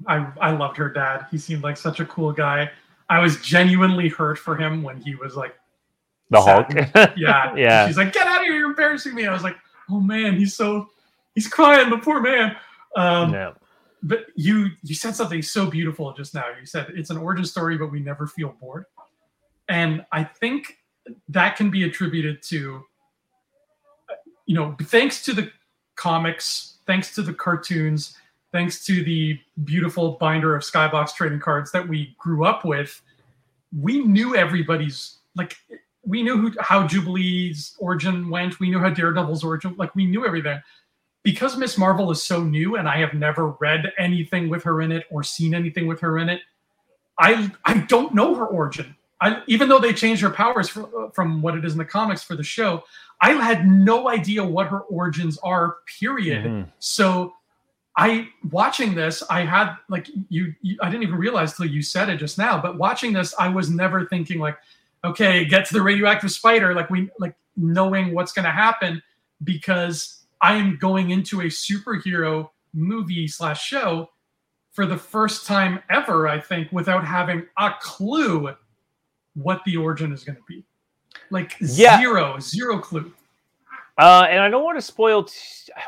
[0.08, 1.26] I I loved her dad.
[1.32, 2.70] He seemed like such a cool guy.
[3.10, 5.56] I was genuinely hurt for him when he was like
[6.30, 6.74] the sad.
[6.74, 7.13] Hulk.
[7.17, 7.88] yeah, yeah.
[7.88, 8.58] She's like, "Get out of here!
[8.58, 9.56] You're embarrassing me." I was like,
[9.89, 10.89] "Oh man, he's so
[11.36, 12.56] he's crying, the poor man."
[12.96, 13.54] Um, yeah.
[14.04, 16.46] But you you said something so beautiful just now.
[16.60, 18.86] You said it's an origin story, but we never feel bored,
[19.70, 20.78] and I think
[21.30, 22.84] that can be attributed to
[24.46, 25.52] you know thanks to the
[25.96, 28.17] comics thanks to the cartoons
[28.52, 33.02] thanks to the beautiful binder of skybox trading cards that we grew up with
[33.78, 35.58] we knew everybody's like
[36.06, 40.26] we knew who, how jubilee's origin went we knew how daredevil's origin like we knew
[40.26, 40.62] everything
[41.24, 44.92] because miss marvel is so new and i have never read anything with her in
[44.92, 46.42] it or seen anything with her in it
[47.20, 51.42] i i don't know her origin I, even though they changed her powers for, from
[51.42, 52.84] what it is in the comics for the show,
[53.22, 55.78] I had no idea what her origins are.
[56.00, 56.46] Period.
[56.46, 56.70] Mm-hmm.
[56.80, 57.34] So,
[57.98, 62.10] I watching this, I had like you, you, I didn't even realize till you said
[62.10, 62.62] it just now.
[62.62, 64.58] But watching this, I was never thinking like,
[65.04, 69.02] okay, get to the radioactive spider, like we like knowing what's going to happen
[69.44, 74.10] because I am going into a superhero movie slash show
[74.72, 76.28] for the first time ever.
[76.28, 78.56] I think without having a clue
[79.34, 80.64] what the origin is going to be.
[81.32, 82.00] Like yeah.
[82.00, 83.12] zero, zero clue.
[83.98, 85.24] Uh, and I don't want to spoil.
[85.24, 85.34] T-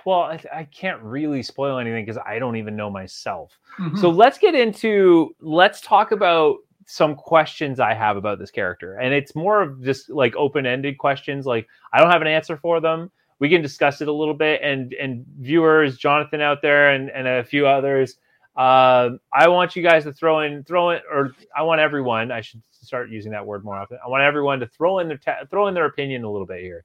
[0.04, 3.60] well, I, I, can't really spoil anything because I don't even know myself.
[3.78, 3.98] Mm-hmm.
[3.98, 5.36] So let's get into.
[5.40, 10.10] Let's talk about some questions I have about this character, and it's more of just
[10.10, 11.46] like open-ended questions.
[11.46, 13.12] Like I don't have an answer for them.
[13.38, 17.28] We can discuss it a little bit, and and viewers, Jonathan out there, and and
[17.28, 18.16] a few others.
[18.58, 22.32] Uh, I want you guys to throw in, throw in, or I want everyone.
[22.32, 24.00] I should start using that word more often.
[24.04, 26.62] I want everyone to throw in their ta- throw in their opinion a little bit
[26.62, 26.84] here.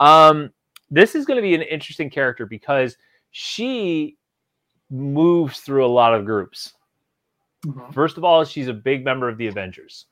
[0.00, 0.50] Um,
[0.90, 2.96] this is going to be an interesting character because
[3.30, 4.16] she
[4.90, 6.74] moves through a lot of groups.
[7.66, 7.92] Mm-hmm.
[7.92, 10.06] First of all, she's a big member of the Avengers.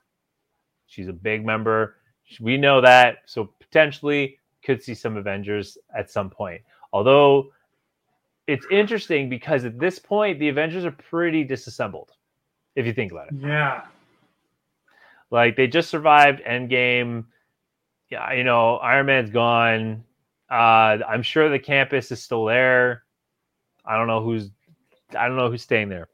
[0.86, 1.96] She's a big member.
[2.40, 6.62] We know that, so potentially could see some Avengers at some point.
[6.92, 7.52] Although
[8.46, 12.12] it's interesting because at this point the Avengers are pretty disassembled,
[12.74, 13.34] if you think about it.
[13.40, 13.82] Yeah.
[15.30, 17.24] Like they just survived Endgame.
[18.10, 20.04] Yeah, you know, Iron Man's gone.
[20.52, 23.04] Uh, I'm sure the campus is still there.
[23.86, 24.50] I don't know who's
[25.16, 26.08] I don't know who's staying there.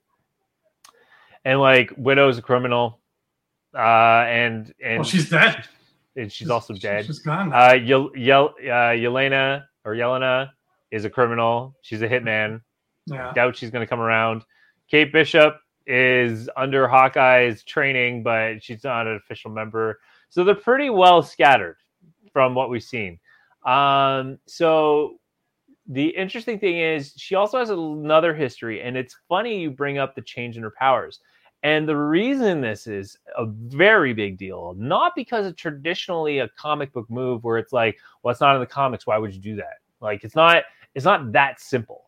[1.45, 3.01] And like Widow's a criminal.
[3.75, 5.65] Uh, and and well, she's dead.
[6.15, 7.07] And she's, she's also dead.
[7.07, 7.53] She's gone.
[7.53, 10.51] Uh, Yel, Yel, uh, Yelena or Yelena
[10.93, 11.75] is a criminal.
[11.83, 12.61] She's a hitman.
[13.07, 13.33] Yeah.
[13.35, 14.43] Doubt she's going to come around.
[14.89, 19.99] Kate Bishop is under Hawkeye's training, but she's not an official member.
[20.29, 21.77] So they're pretty well scattered
[22.33, 23.19] from what we've seen.
[23.65, 25.19] Um, so
[25.87, 30.15] the interesting thing is she also has another history, and it's funny you bring up
[30.15, 31.21] the change in her powers.
[31.65, 36.93] And the reason this is a very big deal, not because it's traditionally a comic
[36.93, 39.07] book move where it's like, well, it's not in the comics.
[39.07, 39.79] Why would you do that?
[40.01, 40.63] Like, it's not,
[40.95, 42.05] it's not that simple.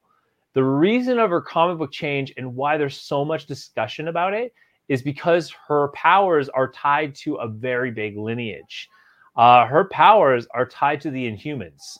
[0.52, 4.52] The reason of her comic book change and why there's so much discussion about it
[4.88, 8.88] is because her powers are tied to a very big lineage.
[9.40, 11.98] Uh, her powers are tied to the Inhumans.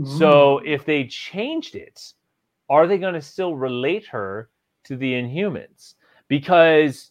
[0.00, 0.18] Mm.
[0.18, 2.14] So if they changed it,
[2.70, 4.48] are they going to still relate her
[4.84, 5.96] to the Inhumans?
[6.28, 7.10] Because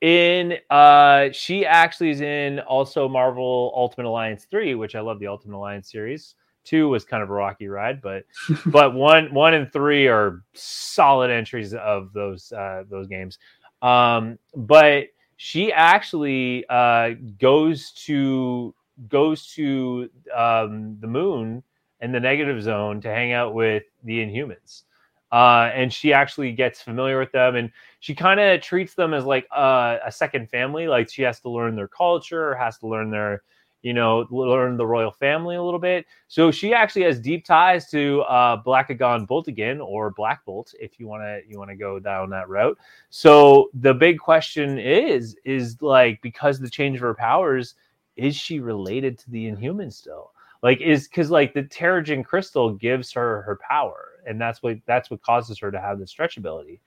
[0.00, 5.26] in uh she actually is in also Marvel Ultimate Alliance 3, which I love the
[5.26, 6.36] Ultimate Alliance series.
[6.62, 8.26] Two was kind of a rocky ride, but
[8.66, 13.40] but one one and three are solid entries of those uh, those games.
[13.82, 15.06] Um, but
[15.38, 18.74] she actually uh, goes to
[19.08, 21.64] goes to um, the moon
[22.00, 24.84] and the negative zone to hang out with the Inhumans.
[25.32, 27.70] uh, and she actually gets familiar with them, and
[28.00, 30.88] she kind of treats them as like a, a second family.
[30.88, 33.42] Like she has to learn their culture, has to learn their
[33.82, 36.04] you know, learn the royal family a little bit.
[36.26, 41.06] So she actually has deep ties to uh, Blackagar Boltagon or Black Bolt, if you
[41.06, 42.76] want to you want to go down that route.
[43.10, 47.74] So the big question is, is like because the change of her powers,
[48.16, 50.32] is she related to the Inhuman still?
[50.62, 55.08] Like is because like the Terrigen crystal gives her her power, and that's what that's
[55.08, 56.80] what causes her to have the stretch ability.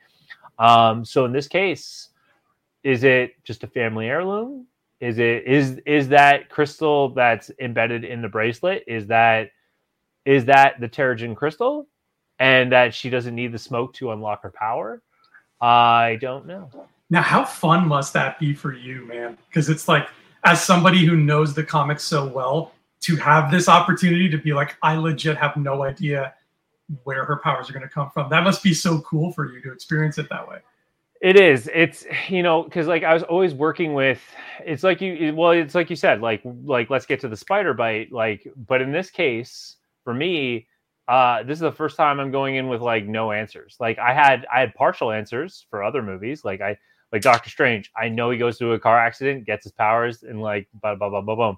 [0.59, 2.09] Um, so in this case,
[2.83, 4.67] is it just a family heirloom?
[5.01, 8.83] Is it is is that crystal that's embedded in the bracelet?
[8.87, 9.49] Is that
[10.25, 11.87] is that the Terrigen crystal,
[12.39, 15.01] and that she doesn't need the smoke to unlock her power?
[15.59, 16.69] I don't know.
[17.09, 19.37] Now, how fun must that be for you, man?
[19.47, 20.07] Because it's like,
[20.43, 24.77] as somebody who knows the comics so well, to have this opportunity to be like,
[24.81, 26.33] I legit have no idea
[27.03, 28.29] where her powers are going to come from.
[28.29, 30.59] That must be so cool for you to experience it that way.
[31.21, 31.69] It is.
[31.73, 34.21] It's you know because like I was always working with.
[34.65, 35.35] It's like you.
[35.35, 36.19] Well, it's like you said.
[36.21, 38.11] Like like let's get to the spider bite.
[38.11, 40.67] Like, but in this case, for me,
[41.07, 43.77] uh, this is the first time I'm going in with like no answers.
[43.79, 46.43] Like I had I had partial answers for other movies.
[46.43, 46.75] Like I
[47.11, 47.91] like Doctor Strange.
[47.95, 51.09] I know he goes through a car accident, gets his powers, and like blah blah
[51.09, 51.55] blah blah blah.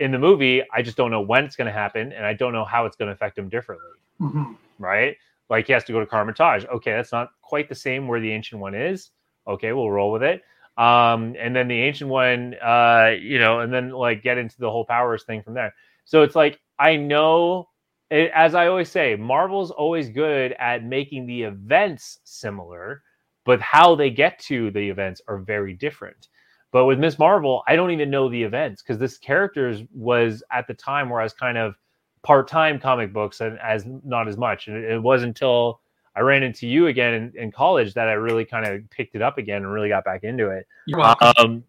[0.00, 2.52] In the movie, I just don't know when it's going to happen, and I don't
[2.52, 3.90] know how it's going to affect him differently.
[4.20, 4.54] Mm-hmm.
[4.80, 5.16] Right?
[5.50, 6.64] Like he has to go to Kamar-Taj.
[6.66, 9.10] Okay, that's not quite the same where the ancient one is.
[9.46, 10.42] Okay, we'll roll with it.
[10.76, 14.70] Um, and then the ancient one, uh, you know, and then like get into the
[14.70, 15.72] whole powers thing from there.
[16.04, 17.68] So it's like I know,
[18.10, 23.02] it, as I always say, Marvel's always good at making the events similar,
[23.44, 26.28] but how they get to the events are very different.
[26.72, 30.66] But with Miss Marvel, I don't even know the events because this character was at
[30.66, 31.76] the time where I was kind of
[32.24, 34.66] part-time comic books and as not as much.
[34.66, 35.80] And it, it wasn't until
[36.16, 39.22] I ran into you again in, in college that I really kind of picked it
[39.22, 40.66] up again and really got back into it.
[40.86, 41.32] You're welcome.
[41.38, 41.64] Um,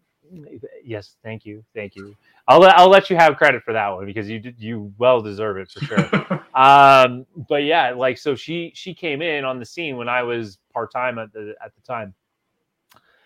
[0.84, 2.16] yes, thank you, thank you.
[2.48, 5.56] I'll let I'll let you have credit for that one because you you well deserve
[5.58, 6.44] it for sure.
[6.54, 10.58] um, but yeah, like so she she came in on the scene when I was
[10.72, 12.14] part time at the at the time.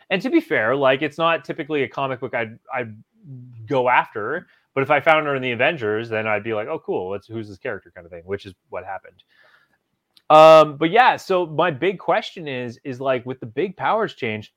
[0.08, 2.96] And to be fair, like it's not typically a comic book I'd I'd
[3.66, 6.78] go after but if I found her in the Avengers, then I'd be like, oh,
[6.78, 7.10] cool.
[7.10, 9.22] Let's who's this character kind of thing, which is what happened.
[10.30, 14.54] Um, but yeah, so my big question is, is like with the big powers change.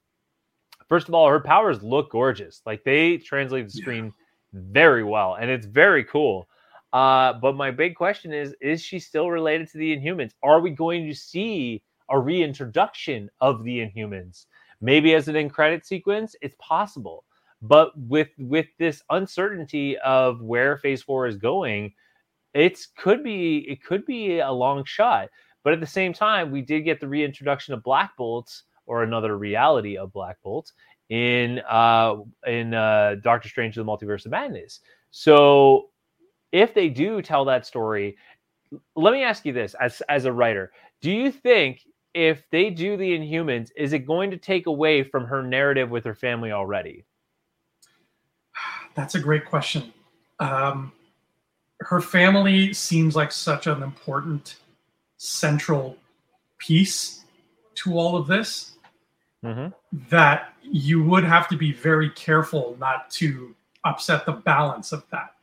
[0.88, 2.62] First of all, her powers look gorgeous.
[2.66, 4.60] Like they translate the screen yeah.
[4.72, 6.48] very well, and it's very cool.
[6.92, 10.34] Uh, but my big question is, is she still related to the Inhumans?
[10.44, 14.46] Are we going to see a reintroduction of the Inhumans?
[14.80, 17.24] Maybe as an end credit sequence, it's possible.
[17.64, 21.94] But with with this uncertainty of where Phase Four is going,
[22.54, 25.30] it's could be it could be a long shot.
[25.64, 29.38] But at the same time, we did get the reintroduction of Black Bolts or another
[29.38, 30.74] reality of Black Bolt
[31.08, 34.82] in uh, in uh, Doctor Strange: The Multiverse of Madness.
[35.12, 35.90] So
[36.52, 38.18] if they do tell that story,
[38.98, 42.98] let me ask you this as as a writer: Do you think if they do
[42.98, 47.06] the Inhumans, is it going to take away from her narrative with her family already?
[48.96, 49.94] That's a great question.
[50.40, 50.92] Um,
[51.80, 54.58] her family seems like such an important
[55.18, 55.98] central
[56.58, 57.24] piece
[57.76, 58.78] to all of this
[59.44, 59.70] mm-hmm.
[60.10, 65.34] that you would have to be very careful not to upset the balance of that.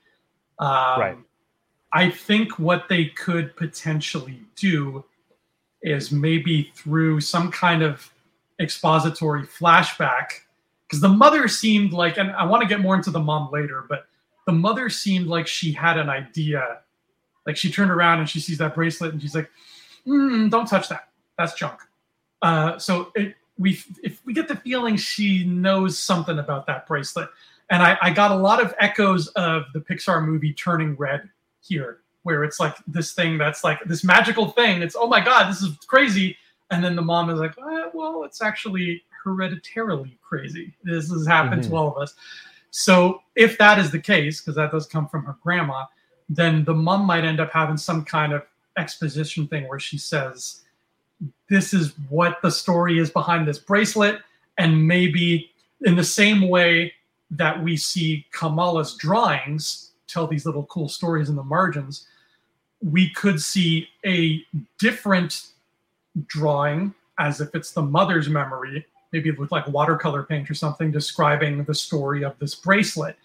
[0.58, 1.16] Um, right.
[1.92, 5.04] I think what they could potentially do
[5.82, 8.12] is maybe through some kind of
[8.60, 10.42] expository flashback
[10.90, 13.84] because the mother seemed like, and I want to get more into the mom later,
[13.88, 14.06] but
[14.44, 16.80] the mother seemed like she had an idea.
[17.46, 19.48] Like she turned around and she sees that bracelet and she's like,
[20.04, 21.10] mm, "Don't touch that.
[21.38, 21.78] That's junk."
[22.42, 27.28] Uh, so it, we, if we get the feeling she knows something about that bracelet,
[27.70, 31.28] and I, I got a lot of echoes of the Pixar movie Turning Red
[31.60, 34.82] here, where it's like this thing that's like this magical thing.
[34.82, 36.36] It's oh my god, this is crazy,
[36.72, 40.74] and then the mom is like, eh, well, it's actually hereditarily crazy.
[40.82, 41.70] This has happened mm-hmm.
[41.70, 42.14] to all of us.
[42.70, 45.86] So if that is the case, because that does come from her grandma,
[46.28, 48.42] then the mom might end up having some kind of
[48.76, 50.62] exposition thing where she says,
[51.48, 54.20] This is what the story is behind this bracelet.
[54.58, 55.50] And maybe
[55.82, 56.92] in the same way
[57.30, 62.06] that we see Kamala's drawings tell these little cool stories in the margins,
[62.82, 64.44] we could see a
[64.78, 65.48] different
[66.26, 71.64] drawing as if it's the mother's memory maybe with like watercolor paint or something describing
[71.64, 73.16] the story of this bracelet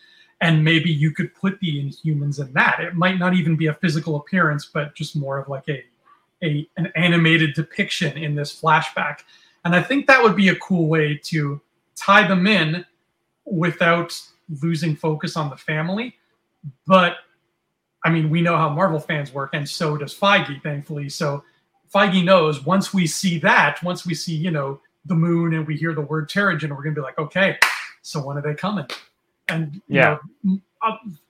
[0.42, 3.74] and maybe you could put the inhumans in that it might not even be a
[3.74, 5.84] physical appearance but just more of like a
[6.44, 9.20] a an animated depiction in this flashback.
[9.64, 11.62] And I think that would be a cool way to
[11.96, 12.86] tie them in
[13.46, 14.20] without
[14.62, 16.16] losing focus on the family.
[16.86, 17.18] But
[18.04, 21.10] I mean, we know how Marvel fans work, and so does Feige, thankfully.
[21.10, 21.44] So
[21.94, 25.76] Feige knows once we see that, once we see, you know, the moon and we
[25.76, 27.58] hear the word Terrigen, we're gonna be like, okay,
[28.02, 28.88] so when are they coming?
[29.48, 30.60] And yeah, know,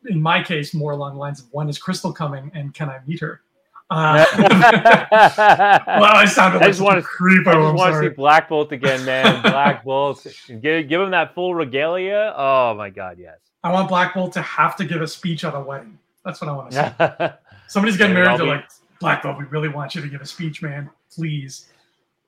[0.08, 3.00] in my case, more along the lines of when is Crystal coming and can I
[3.06, 3.42] meet her?
[3.90, 7.46] Uh, well, I sounded I just want to creep.
[7.46, 9.42] I just want to see Black Bolt again, man.
[9.44, 12.34] Black Bolt, give give him that full regalia.
[12.36, 13.38] Oh my God, yes.
[13.64, 16.00] I want Black Bolt to have to give a speech at a wedding.
[16.24, 17.58] That's what I want to see.
[17.68, 18.40] Somebody's getting married.
[18.40, 18.66] They're like,
[19.00, 20.90] Black Bolt, we really want you to give a speech, man.
[21.14, 21.68] Please.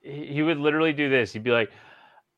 [0.07, 1.33] He would literally do this.
[1.33, 1.71] He'd be like,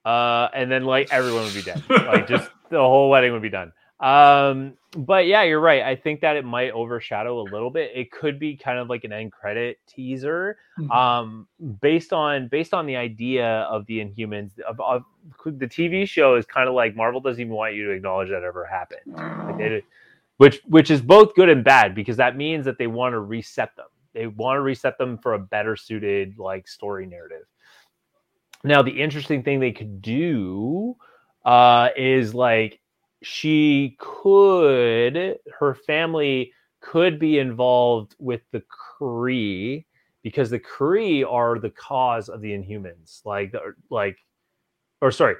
[0.06, 1.84] uh, and then like everyone would be dead.
[1.90, 3.72] like just the whole wedding would be done.
[4.00, 5.84] Um, but yeah, you're right.
[5.84, 7.92] I think that it might overshadow a little bit.
[7.94, 10.90] It could be kind of like an end credit teaser, mm-hmm.
[10.90, 11.48] um,
[11.82, 14.60] based on based on the idea of the Inhumans.
[14.62, 15.04] Of, of,
[15.46, 18.44] the TV show is kind of like Marvel doesn't even want you to acknowledge that
[18.44, 19.84] ever happened, like they,
[20.38, 23.76] which which is both good and bad because that means that they want to reset
[23.76, 23.88] them.
[24.14, 27.46] They want to reset them for a better suited like story narrative.
[28.64, 30.96] Now, the interesting thing they could do
[31.46, 32.80] uh, is like
[33.22, 36.52] she could, her family
[36.82, 38.64] could be involved with the
[39.00, 39.86] Kree
[40.24, 43.26] because the Kree are the cause of the Inhumans.
[43.26, 43.54] Like,
[43.90, 44.18] like,
[45.02, 45.36] or sorry,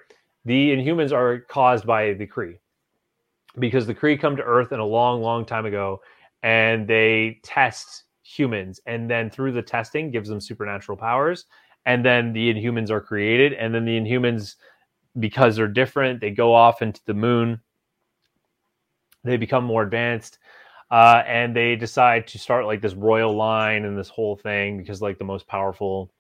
[0.46, 2.60] the Inhumans are caused by the Kree
[3.58, 6.02] because the Kree come to Earth in a long, long time ago,
[6.44, 11.46] and they test humans, and then through the testing gives them supernatural powers,
[11.90, 14.56] and then the Inhumans are created, and then the Inhumans,
[15.18, 17.62] because they're different, they go off into the moon
[19.24, 20.40] they become more advanced
[20.92, 25.02] uh, and they decide to start like this royal line and this whole thing because
[25.02, 26.12] like the most powerful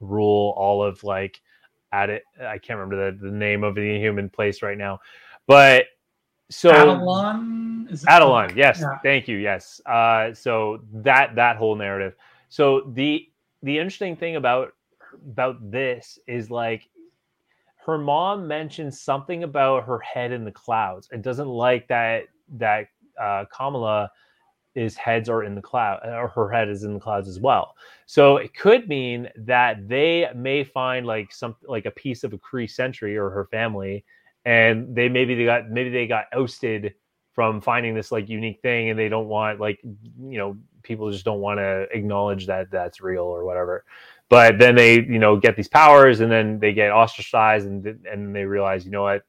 [0.00, 1.40] rule all of like
[1.92, 5.00] at it i can't remember the, the name of the Inhuman place right now
[5.46, 5.84] but
[6.50, 8.98] so Attilan, is Attilan, yes, yeah.
[9.02, 9.80] thank you, yes.
[9.84, 12.14] Uh, so that that whole narrative.
[12.50, 13.28] So the
[13.62, 14.72] the interesting thing about
[15.30, 16.88] about this is like
[17.86, 22.24] her mom mentions something about her head in the clouds and doesn't like that
[22.58, 22.88] that
[23.20, 24.10] uh, Kamala
[24.76, 27.74] is heads are in the cloud or her head is in the clouds as well.
[28.04, 32.38] So it could mean that they may find like some like a piece of a
[32.38, 34.04] Kree sentry or her family,
[34.44, 36.94] and they maybe they got maybe they got ousted
[37.32, 41.24] from finding this like unique thing, and they don't want like you know people just
[41.24, 43.84] don't want to acknowledge that that's real or whatever.
[44.28, 48.34] But then they you know get these powers and then they get ostracized and and
[48.34, 49.24] they realize you know what?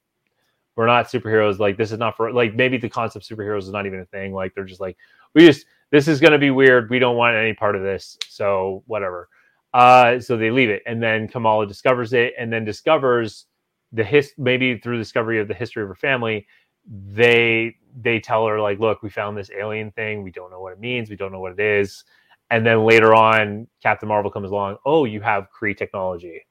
[0.75, 1.59] We're not superheroes.
[1.59, 4.05] Like this is not for like maybe the concept of superheroes is not even a
[4.05, 4.33] thing.
[4.33, 4.97] Like they're just like
[5.33, 6.89] we just this is going to be weird.
[6.89, 8.17] We don't want any part of this.
[8.27, 9.29] So whatever.
[9.73, 10.83] Uh so they leave it.
[10.85, 13.45] And then kamala discovers it and then discovers
[13.91, 16.45] the his maybe through discovery of the history of her family
[16.87, 20.23] they they tell her like look we found this alien thing.
[20.23, 21.09] We don't know what it means.
[21.09, 22.03] We don't know what it is.
[22.49, 26.45] And then later on captain marvel comes along oh you have kree technology.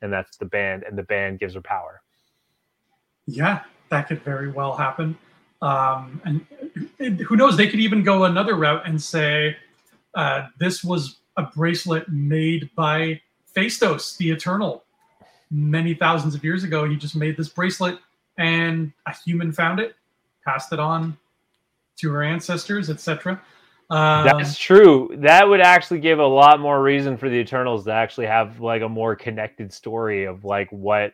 [0.00, 2.02] And that's the band and the band gives her power.
[3.26, 3.62] Yeah
[3.92, 5.16] that could very well happen.
[5.60, 6.20] Um,
[6.98, 9.56] and who knows they could even go another route and say
[10.14, 13.20] uh, this was a bracelet made by
[13.54, 14.82] Phastos, the Eternal.
[15.50, 17.98] Many thousands of years ago, he just made this bracelet,
[18.38, 19.94] and a human found it,
[20.44, 21.16] passed it on
[21.98, 23.40] to her ancestors, etc.
[23.90, 25.10] Um, That's true.
[25.18, 28.82] That would actually give a lot more reason for the Eternals to actually have like
[28.82, 31.12] a more connected story of like what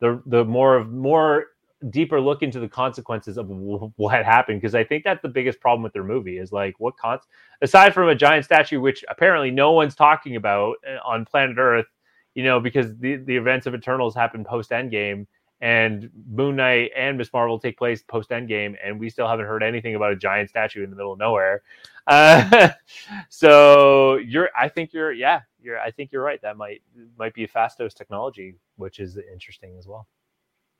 [0.00, 1.46] the the more of more
[1.90, 3.48] deeper look into the consequences of
[3.96, 6.96] what happened because I think that's the biggest problem with their movie is like what
[6.96, 7.20] cons
[7.60, 11.86] aside from a giant statue which apparently no one's talking about eh, on planet Earth,
[12.34, 15.26] you know, because the the events of Eternals happened post Endgame
[15.60, 19.62] and Moon Knight and Miss Marvel take place post Endgame, and we still haven't heard
[19.62, 21.62] anything about a giant statue in the middle of nowhere.
[22.06, 22.70] Uh,
[23.28, 26.40] so you're, I think you're, yeah, you're, I think you're right.
[26.42, 26.82] That might
[27.18, 30.06] might be a Phastos technology, which is interesting as well.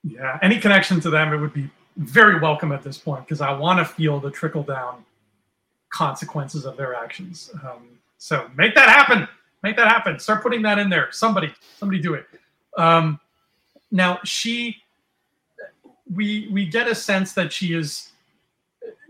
[0.02, 3.52] Yeah, any connection to them, it would be very welcome at this point because I
[3.52, 5.04] want to feel the trickle down
[5.88, 7.50] consequences of their actions.
[7.62, 9.28] Um, so make that happen.
[9.62, 10.18] Make that happen.
[10.18, 11.08] Start putting that in there.
[11.12, 12.26] Somebody, somebody do it.
[12.76, 13.20] Um,
[13.94, 14.82] now she,
[16.12, 18.10] we we get a sense that she is,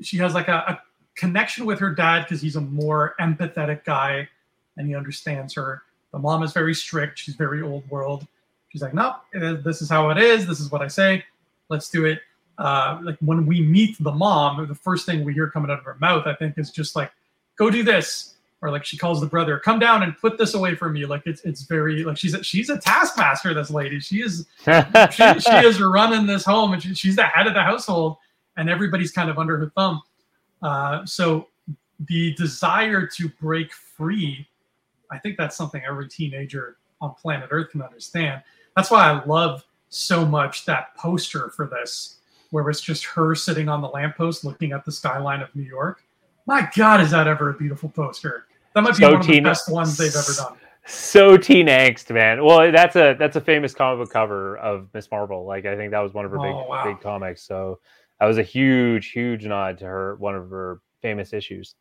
[0.02, 0.82] she has like a, a
[1.16, 4.28] connection with her dad because he's a more empathetic guy
[4.76, 5.82] and he understands her.
[6.12, 7.18] The mom is very strict.
[7.18, 8.26] She's very old world.
[8.68, 10.46] She's like, no, this is how it is.
[10.46, 11.24] This is what I say.
[11.70, 12.20] Let's do it.
[12.58, 15.84] Uh, like when we meet the mom, the first thing we hear coming out of
[15.84, 17.10] her mouth, I think, is just like,
[17.56, 18.33] go do this
[18.64, 21.22] or like she calls the brother, "Come down and put this away from me." Like
[21.26, 23.52] it's it's very like she's a, she's a taskmaster.
[23.52, 24.72] This lady, she is she,
[25.40, 28.16] she is running this home, and she, she's the head of the household,
[28.56, 30.00] and everybody's kind of under her thumb.
[30.62, 31.48] Uh, so
[32.08, 34.48] the desire to break free,
[35.12, 38.42] I think that's something every teenager on planet Earth can understand.
[38.76, 42.16] That's why I love so much that poster for this,
[42.50, 46.02] where it's just her sitting on the lamppost looking at the skyline of New York.
[46.46, 48.46] My God, is that ever a beautiful poster?
[48.74, 50.58] That might be So one of the teen- best ones they've ever done.
[50.86, 52.44] so teen angst, man.
[52.44, 55.44] Well, that's a that's a famous comic book cover of Miss Marvel.
[55.46, 56.84] Like I think that was one of her big Oh, wow.
[56.84, 57.42] big comics.
[57.42, 57.78] So
[58.20, 61.74] that was a huge huge nod to her one of her famous issues.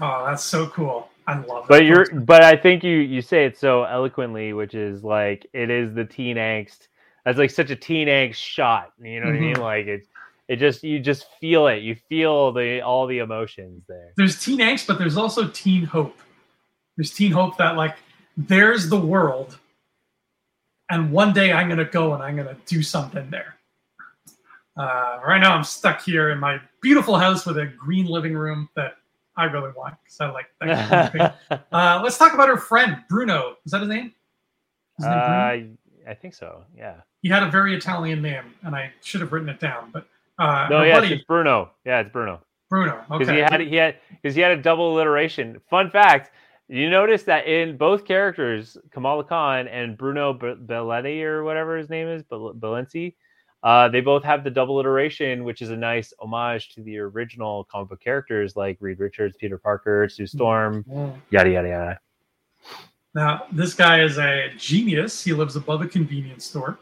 [0.00, 1.08] Oh, that's so cool.
[1.26, 1.68] I love it.
[1.68, 2.20] But you're poster.
[2.20, 6.04] but I think you you say it so eloquently, which is like it is the
[6.04, 6.88] teen angst.
[7.24, 8.92] That's like such a teen angst shot.
[9.00, 9.54] You know what I mean?
[9.56, 9.58] Mhm.
[9.58, 10.06] Like it
[10.50, 11.84] it just you just feel it.
[11.84, 14.12] You feel the all the emotions there.
[14.16, 16.18] there's teen angst, but there's also teen hope.
[16.96, 17.94] There's teen hope that like
[18.36, 19.56] there's the world,
[20.90, 23.54] and one day I'm gonna go and I'm gonna do something there.
[24.76, 28.68] Uh, right now I'm stuck here in my beautiful house with a green living room
[28.74, 28.96] that
[29.36, 31.12] I really want because I like that.
[31.12, 33.54] Kind of uh, let's talk about her friend Bruno.
[33.64, 34.12] Is that his name?
[34.98, 36.64] Is his name uh, I think so.
[36.76, 37.02] Yeah.
[37.22, 39.90] He had a very Italian name, and I should have written it down.
[39.92, 40.08] But
[40.40, 41.70] uh, No, yes, buddy it's Bruno.
[41.84, 42.40] Yeah, it's Bruno.
[42.68, 43.04] Bruno.
[43.10, 43.36] because Okay.
[43.36, 45.60] he had he had because he had a double alliteration.
[45.70, 46.30] Fun fact:
[46.68, 51.90] you notice that in both characters, Kamala Khan and Bruno Be- Belletti or whatever his
[51.90, 53.14] name is, Belenzi,
[53.64, 57.64] uh, they both have the double alliteration, which is a nice homage to the original
[57.64, 61.14] comic book characters like Reed Richards, Peter Parker, Sue Storm, Mm.
[61.30, 62.00] yada yada yada.
[63.14, 65.24] Now, this guy is a genius.
[65.24, 66.78] He lives above a convenience store,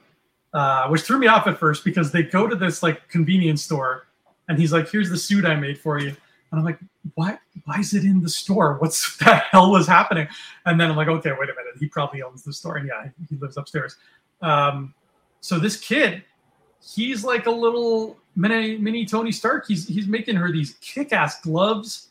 [0.55, 4.07] uh, which threw me off at first because they go to this like convenience store,
[4.49, 6.79] and he's like, "Here's the suit I made for you," and I'm like,
[7.15, 7.39] "Why?
[7.65, 8.79] Why is it in the store?
[8.79, 10.29] What's the hell is happening?"
[10.67, 11.75] And then I'm like, "Okay, wait a minute.
[11.79, 12.77] He probably owns the store.
[12.77, 13.97] And yeah, he lives upstairs."
[14.41, 14.95] Um,
[15.41, 16.25] so this kid,
[16.83, 19.67] he's like a little mini mini Tony Stark.
[19.67, 22.09] He's he's making her these kick-ass gloves.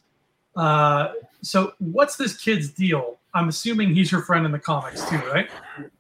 [0.56, 3.18] Uh, so what's this kid's deal?
[3.38, 5.48] I'm assuming he's your friend in the comics too, right?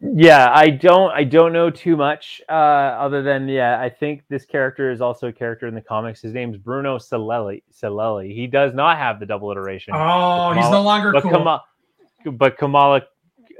[0.01, 4.43] Yeah, I don't I don't know too much uh, other than yeah, I think this
[4.43, 6.19] character is also a character in the comics.
[6.19, 7.61] His name's Bruno Salelli.
[7.71, 8.33] Salelli.
[8.33, 9.93] He does not have the double iteration.
[9.95, 11.31] Oh, he's no longer but cool.
[11.31, 11.63] Kamala,
[12.25, 13.03] but Kamala,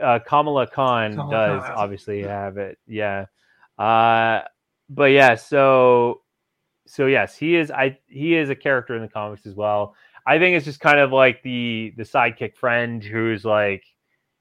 [0.01, 1.77] uh, Kamala Khan Kamala does Khan it.
[1.77, 2.79] obviously have it.
[2.87, 3.25] Yeah,
[3.77, 4.41] uh,
[4.89, 5.35] but yeah.
[5.35, 6.21] So,
[6.87, 7.69] so yes, he is.
[7.69, 9.93] I he is a character in the comics as well.
[10.27, 13.83] I think it's just kind of like the the sidekick friend who's like,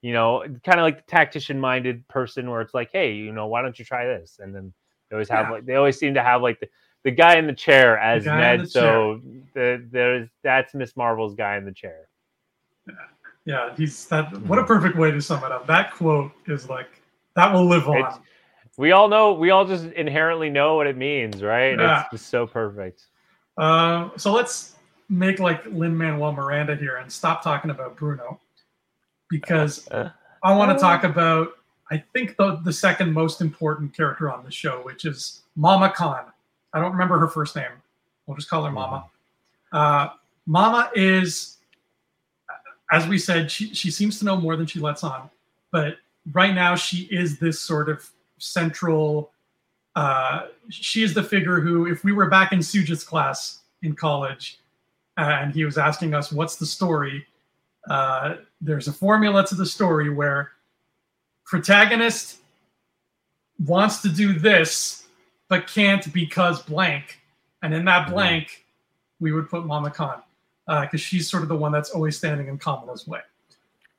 [0.03, 3.47] you know, kind of like the tactician minded person where it's like, hey, you know,
[3.47, 4.39] why don't you try this?
[4.43, 4.72] And then
[5.09, 5.53] they always have Yeah.
[5.53, 6.68] like they always seem to have like the.
[7.05, 9.20] The guy in the chair as in Ned, the so
[9.55, 12.09] the, there's that's Miss Marvel's guy in the chair.
[12.89, 12.95] yeah,
[13.45, 14.32] Yeah, he's that.
[14.49, 14.66] What a Mm-hmm.
[14.66, 15.68] perfect way to sum it up.
[15.68, 16.89] That quote is like
[17.37, 17.99] that will live on.
[17.99, 18.18] It's-
[18.76, 22.01] we all know we all just inherently know what it means right Yeah.
[22.03, 23.07] it's just so perfect
[23.57, 24.74] Uh, so let's
[25.09, 28.41] make like Lin Manuel Miranda here and stop talking about Bruno
[29.29, 30.11] because Uh,
[30.43, 31.53] I want to talk about
[31.91, 36.25] I think the the second most important character on the show, which is Mama Khan.
[36.73, 37.71] I don't remember her first name.
[38.27, 39.07] We'll just call her Mama.
[39.73, 40.09] Uh,
[40.47, 41.59] Mama is,
[42.91, 45.31] as we said, she she seems to know more than she lets on,
[45.71, 45.99] but
[46.33, 49.31] right now she is this sort of central.
[49.95, 54.59] Uh, she is the figure who, if we were back in Sujit's class in college,
[54.61, 54.66] uh,
[55.17, 57.27] and he was asking us what's the story,
[57.89, 60.53] uh, there's a formula to the story where
[61.45, 62.39] protagonist
[63.64, 65.05] wants to do this
[65.49, 67.21] but can't because blank.
[67.62, 68.12] And in that Mhm.
[68.12, 68.64] blank
[69.21, 70.23] we would put mama khan
[70.83, 73.21] because she's sort of the one that's always standing in kamala's way.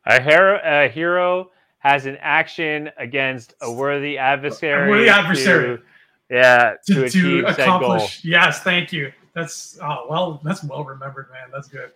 [0.06, 1.50] A hero a hero
[1.80, 5.78] has an action against a worthy adversary A worthy adversary.
[5.78, 5.84] to-
[6.30, 11.28] yeah to, to, achieve to accomplish yes thank you that's oh well that's well remembered
[11.32, 11.92] man that's good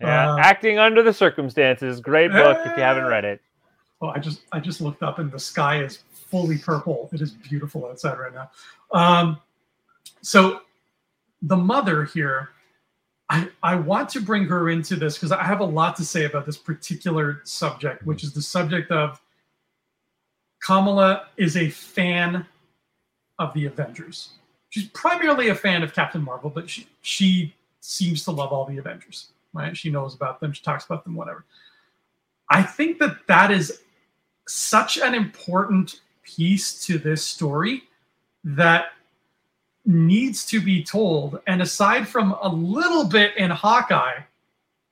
[0.00, 3.40] yeah uh, acting under the circumstances great book if you haven't read it
[4.00, 7.08] Oh, I just I just looked up and the sky is fully purple.
[7.12, 8.50] It is beautiful outside right now.
[8.92, 9.38] Um,
[10.20, 10.60] so
[11.42, 12.50] the mother here,
[13.28, 16.26] I I want to bring her into this because I have a lot to say
[16.26, 19.20] about this particular subject, which is the subject of
[20.62, 22.46] Kamala is a fan
[23.40, 24.30] of the Avengers.
[24.70, 28.78] She's primarily a fan of Captain Marvel, but she she seems to love all the
[28.78, 29.28] Avengers.
[29.52, 29.76] Right?
[29.76, 30.52] She knows about them.
[30.52, 31.14] She talks about them.
[31.14, 31.44] Whatever.
[32.50, 33.82] I think that that is
[34.46, 37.84] such an important piece to this story
[38.44, 38.92] that
[39.84, 41.40] needs to be told.
[41.46, 44.20] And aside from a little bit in Hawkeye,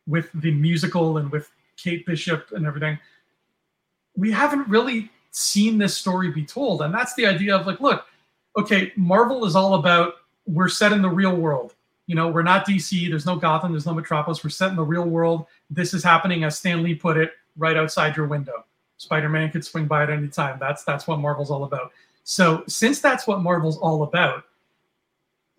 [0.07, 2.99] with the musical and with Kate Bishop and everything,
[4.16, 6.83] we haven't really seen this story be told.
[6.83, 8.07] And that's the idea of like, look,
[8.57, 10.14] okay, Marvel is all about
[10.46, 11.74] we're set in the real world.
[12.07, 14.84] You know, we're not DC, there's no Gotham, there's no Metropolis, we're set in the
[14.84, 15.46] real world.
[15.70, 18.64] This is happening, as Stan Lee put it, right outside your window.
[18.98, 20.59] Spider-Man could swing by at any time.
[20.59, 21.92] That's that's what Marvel's all about.
[22.24, 24.44] So since that's what Marvel's all about,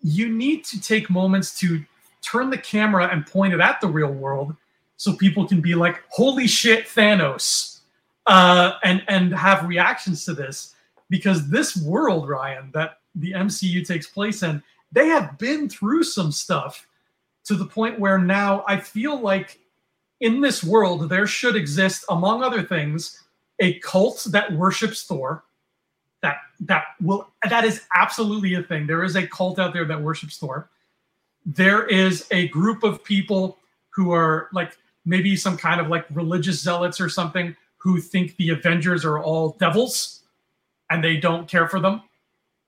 [0.00, 1.84] you need to take moments to
[2.20, 4.54] turn the camera and point it at the real world
[4.96, 7.80] so people can be like, holy shit, Thanos,
[8.26, 10.74] uh, and, and have reactions to this.
[11.10, 16.32] Because this world, Ryan, that the MCU takes place in, they have been through some
[16.32, 16.86] stuff
[17.44, 19.58] to the point where now I feel like
[20.20, 23.24] in this world there should exist, among other things,
[23.58, 25.44] a cult that worships Thor.
[26.20, 28.86] That that will that is absolutely a thing.
[28.86, 30.68] There is a cult out there that worships Thor.
[31.46, 33.58] There is a group of people
[33.90, 38.50] who are like maybe some kind of like religious zealots or something who think the
[38.50, 40.24] Avengers are all devils
[40.90, 42.02] and they don't care for them.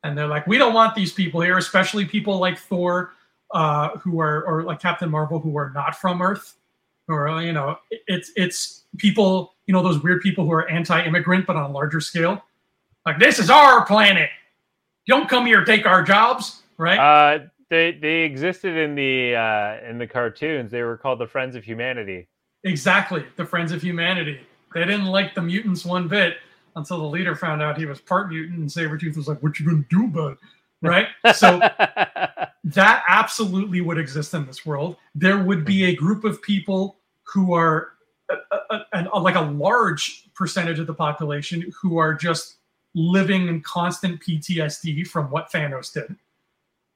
[0.02, 3.12] And they're like, we don't want these people here, especially people like Thor,
[3.52, 6.56] uh, who are, or like Captain Marvel, who are not from Earth.
[7.08, 11.46] Or, you know, it's, it's people, you know, those weird people who are anti immigrant,
[11.46, 12.42] but on a larger scale.
[13.04, 14.30] Like, this is our planet.
[15.06, 16.98] don't come here, take our jobs, right?
[16.98, 20.70] Uh, they they existed in the uh, in the cartoons.
[20.70, 22.28] They were called the Friends of Humanity.
[22.64, 24.40] Exactly, the Friends of Humanity.
[24.74, 26.36] They didn't like the mutants one bit
[26.76, 29.66] until the leader found out he was part mutant, and Sabretooth was like, "What you
[29.66, 30.38] gonna do about it?"
[30.82, 31.08] Right?
[31.34, 31.58] So
[32.64, 34.96] that absolutely would exist in this world.
[35.14, 37.92] There would be a group of people who are
[38.30, 38.36] a,
[38.70, 42.56] a, a, like a large percentage of the population who are just
[42.94, 46.16] living in constant PTSD from what Thanos did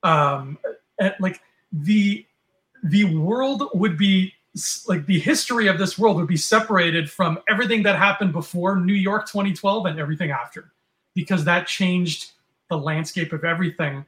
[0.05, 0.59] um,
[1.01, 1.41] and like
[1.73, 2.25] the
[2.85, 4.33] the world would be
[4.87, 8.95] like the history of this world would be separated from everything that happened before New
[8.95, 10.71] York 2012 and everything after,
[11.15, 12.33] because that changed
[12.71, 14.05] the landscape of everything.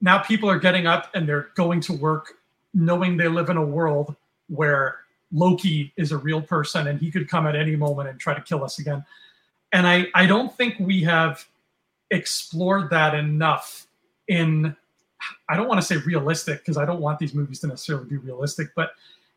[0.00, 2.34] Now people are getting up and they're going to work
[2.74, 4.14] knowing they live in a world
[4.48, 4.98] where
[5.32, 8.40] Loki is a real person and he could come at any moment and try to
[8.40, 9.04] kill us again.
[9.72, 11.46] And I, I don't think we have
[12.10, 13.86] explored that enough
[14.28, 14.76] in
[15.48, 18.16] I don't want to say realistic because I don't want these movies to necessarily be
[18.16, 18.92] realistic, but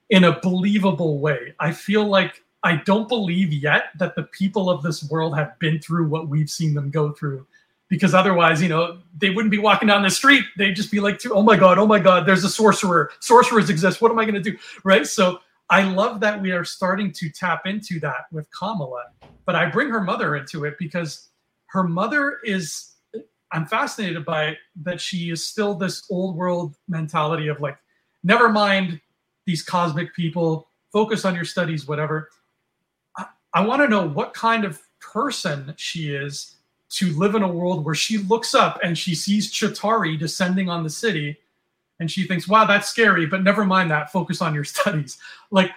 [0.10, 1.54] in a believable way.
[1.60, 5.80] I feel like I don't believe yet that the people of this world have been
[5.80, 7.46] through what we've seen them go through.
[7.88, 10.44] Because otherwise, you know, they wouldn't be walking down the street.
[10.58, 13.12] They'd just be like, oh my God, oh my God, there's a sorcerer.
[13.20, 14.00] Sorcerers exist.
[14.00, 14.58] What am I going to do?
[14.84, 15.08] Right.
[15.08, 15.40] So
[15.72, 19.06] I love that we are starting to tap into that with Kamala.
[19.46, 21.30] But I bring her mother into it because
[21.68, 22.90] her mother is
[23.52, 27.78] I'm fascinated by that she is still this old world mentality of like,
[28.24, 29.02] never mind
[29.50, 32.30] these cosmic people, focus on your studies, whatever.
[33.18, 36.58] I, I want to know what kind of person she is
[36.90, 40.84] to live in a world where she looks up and she sees Chitauri descending on
[40.84, 41.40] the city
[42.00, 45.18] and she thinks, wow, that's scary, but never mind that, focus on your studies.
[45.50, 45.72] Like,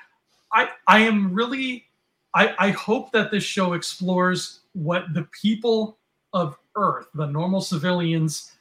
[0.53, 1.87] I, I am really,
[2.35, 5.97] I, I hope that this show explores what the people
[6.35, 8.53] of Earth, the normal civilians,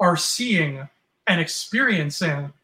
[0.00, 0.88] are seeing
[1.26, 2.54] and experiencing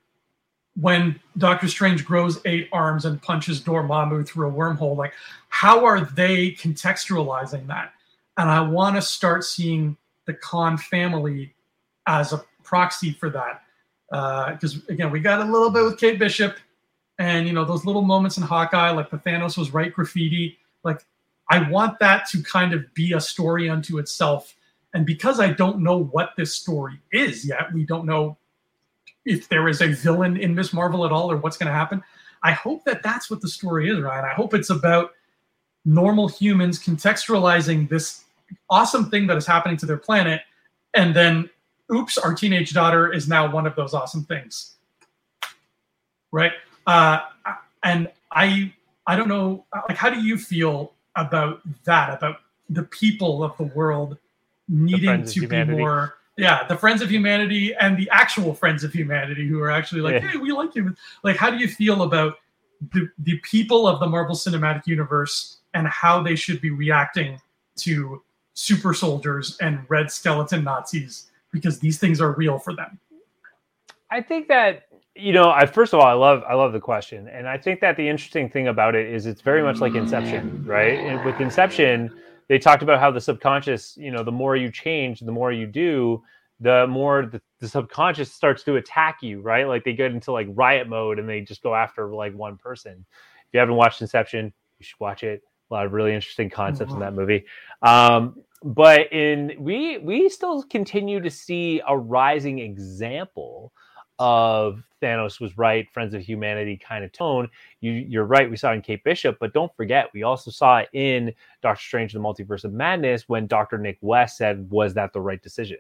[0.81, 4.97] when Doctor Strange grows eight arms and punches Dormammu through a wormhole.
[4.97, 5.13] Like,
[5.49, 7.93] how are they contextualizing that?
[8.37, 9.97] And I want to start seeing
[10.27, 11.55] the Khan family
[12.07, 13.63] as a proxy for that.
[14.11, 16.57] Because uh, again, we got a little bit with Kate Bishop,
[17.19, 20.59] and you know those little moments in Hawkeye, like the Thanos was right graffiti.
[20.85, 21.05] Like,
[21.51, 24.55] I want that to kind of be a story unto itself
[24.97, 28.39] and because I don't know what this story is yet, we don't know
[29.27, 32.03] if there is a villain in Miss Marvel at all or what's going to happen.
[32.43, 34.25] I hope that that's what the story is, Ryan.
[34.25, 35.13] I hope it's about
[35.85, 38.25] normal humans contextualizing this
[38.71, 40.43] awesome thing that is happening to their planet.
[40.95, 41.51] And then,
[41.93, 44.77] oops, our teenage daughter is now one of those awesome things.
[46.31, 46.53] Right.
[46.87, 47.21] Uh,
[47.83, 48.73] and I,
[49.07, 52.37] I don't know, like, how do you feel about that, about
[52.71, 54.19] the people of the world
[54.69, 59.47] needing to be more yeah the friends of humanity and the actual friends of humanity
[59.47, 60.31] who are actually like yeah.
[60.31, 60.95] hey we like you.
[61.23, 62.37] Like how do you feel about
[62.93, 67.41] the, the people of the marvel cinematic universe and how they should be reacting
[67.77, 68.23] to
[68.55, 71.31] super soldiers and red skeleton nazis?
[71.53, 72.99] Because these things are real for them.
[74.11, 74.83] I think that
[75.15, 77.29] you know i first of all i love i love the question.
[77.29, 80.65] And i think that the interesting thing about it is it's very much like inception
[80.67, 80.99] right?
[80.99, 82.11] And with inception
[82.49, 85.67] they talked about how the subconscious, you know, the more you change, the more you
[85.67, 86.23] do,
[86.61, 89.67] the more the, the subconscious starts to attack you, right?
[89.67, 93.05] Like they get into like riot mode and they just go after like one person.
[93.47, 95.43] If you haven't watched Inception, you should watch it.
[95.71, 97.45] A lot of really interesting concepts in that movie.
[97.83, 103.73] Um, but in we we still continue to see a rising example
[104.19, 107.49] of Thanos was right, Friends of Humanity kind of tone.
[107.81, 108.51] You, you're right.
[108.51, 112.13] We saw in Kate Bishop, but don't forget, we also saw it in Doctor Strange:
[112.13, 115.79] The Multiverse of Madness when Doctor Nick West said, "Was that the right decision?"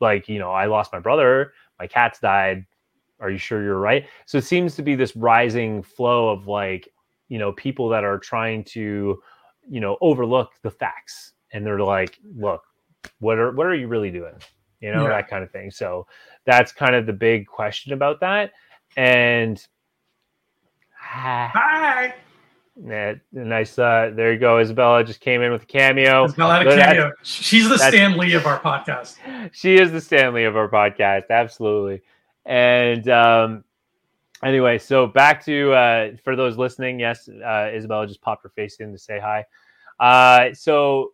[0.00, 2.66] Like, you know, I lost my brother, my cats died.
[3.20, 4.06] Are you sure you're right?
[4.26, 6.88] So it seems to be this rising flow of like,
[7.28, 9.22] you know, people that are trying to,
[9.70, 12.62] you know, overlook the facts, and they're like, "Look,
[13.20, 14.34] what are what are you really doing?"
[14.80, 15.10] You know, yeah.
[15.10, 15.70] that kind of thing.
[15.70, 16.08] So
[16.44, 18.52] that's kind of the big question about that.
[18.96, 19.64] And
[20.98, 22.14] hi.
[22.82, 23.78] Yeah, nice.
[23.78, 24.58] Uh, there you go.
[24.58, 26.24] Isabella just came in with a cameo.
[26.24, 27.12] Isabella had a cameo.
[27.22, 29.16] She's the Stan Lee of our podcast.
[29.52, 31.24] She is the Stan Lee of our podcast.
[31.28, 32.00] Absolutely.
[32.46, 33.64] And um,
[34.42, 36.98] anyway, so back to uh, for those listening.
[36.98, 39.44] Yes, uh, Isabella just popped her face in to say hi.
[40.00, 41.12] Uh, so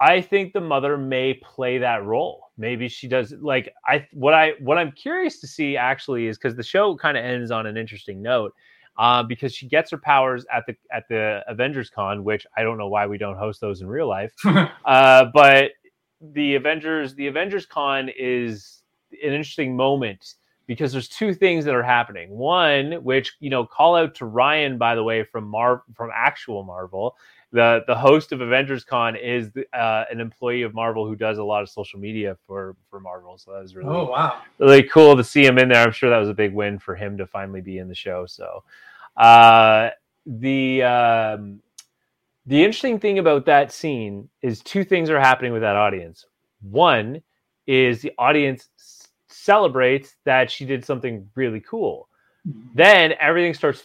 [0.00, 2.45] I think the mother may play that role.
[2.58, 3.34] Maybe she does.
[3.40, 7.16] Like I, what I, what I'm curious to see actually is because the show kind
[7.16, 8.52] of ends on an interesting note,
[8.98, 12.78] uh, because she gets her powers at the at the Avengers Con, which I don't
[12.78, 14.32] know why we don't host those in real life.
[14.84, 15.72] uh, but
[16.20, 18.82] the Avengers, the Avengers Con is
[19.12, 20.34] an interesting moment
[20.66, 22.30] because there's two things that are happening.
[22.30, 26.64] One, which you know, call out to Ryan by the way from Mar from actual
[26.64, 27.16] Marvel
[27.52, 31.44] the the host of Avengers Con is uh, an employee of Marvel who does a
[31.44, 33.38] lot of social media for for Marvel.
[33.38, 35.82] So that was really oh wow really cool to see him in there.
[35.82, 38.26] I'm sure that was a big win for him to finally be in the show.
[38.26, 38.64] So
[39.16, 39.90] uh,
[40.26, 41.60] the um,
[42.46, 46.26] the interesting thing about that scene is two things are happening with that audience.
[46.62, 47.22] One
[47.66, 48.68] is the audience
[49.28, 52.08] celebrates that she did something really cool.
[52.46, 52.68] Mm-hmm.
[52.74, 53.84] Then everything starts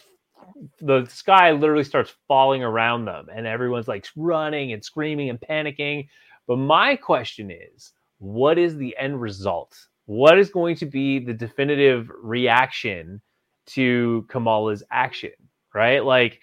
[0.80, 6.08] the sky literally starts falling around them and everyone's like running and screaming and panicking.
[6.46, 9.76] But my question is what is the end result?
[10.06, 13.20] What is going to be the definitive reaction
[13.66, 15.32] to kamala's action
[15.74, 16.04] right?
[16.04, 16.40] Like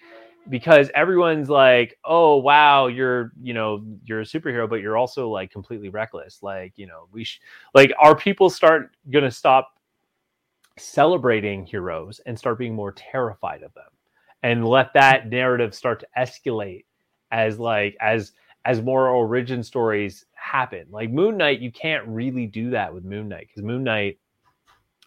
[0.48, 5.50] because everyone's like oh wow you're you know you're a superhero but you're also like
[5.50, 6.42] completely reckless.
[6.42, 7.40] Like you know we sh-
[7.74, 9.70] like are people start gonna stop
[10.78, 13.84] celebrating heroes and start being more terrified of them
[14.42, 16.84] and let that narrative start to escalate
[17.30, 18.32] as like as
[18.64, 20.86] as more origin stories happen.
[20.90, 24.18] Like Moon Knight, you can't really do that with Moon Knight because Moon Knight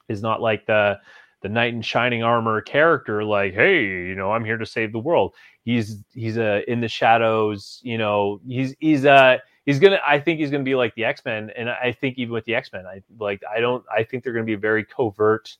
[0.09, 0.99] is not like the
[1.41, 3.23] the knight in shining armor character.
[3.23, 5.35] Like, hey, you know, I'm here to save the world.
[5.65, 7.79] He's he's a uh, in the shadows.
[7.83, 9.99] You know, he's he's uh he's gonna.
[10.05, 12.55] I think he's gonna be like the X Men, and I think even with the
[12.55, 13.41] X Men, I like.
[13.53, 13.83] I don't.
[13.95, 15.55] I think they're gonna be very covert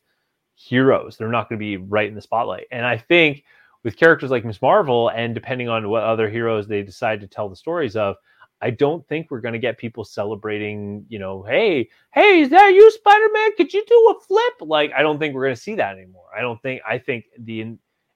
[0.55, 1.17] heroes.
[1.17, 3.43] They're not gonna be right in the spotlight, and I think
[3.83, 7.49] with characters like Miss Marvel, and depending on what other heroes they decide to tell
[7.49, 8.15] the stories of,
[8.61, 12.69] I don't think we're going to get people celebrating, you know, hey, hey, is that
[12.69, 13.51] you, Spider Man?
[13.57, 14.53] Could you do a flip?
[14.61, 16.27] Like, I don't think we're going to see that anymore.
[16.35, 16.81] I don't think.
[16.87, 17.75] I think the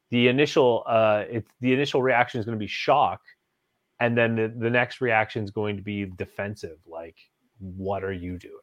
[0.10, 3.22] the initial uh, it's the initial reaction is going to be shock,
[4.00, 7.18] and then the, the next reaction is going to be defensive, like,
[7.60, 8.54] what are you doing?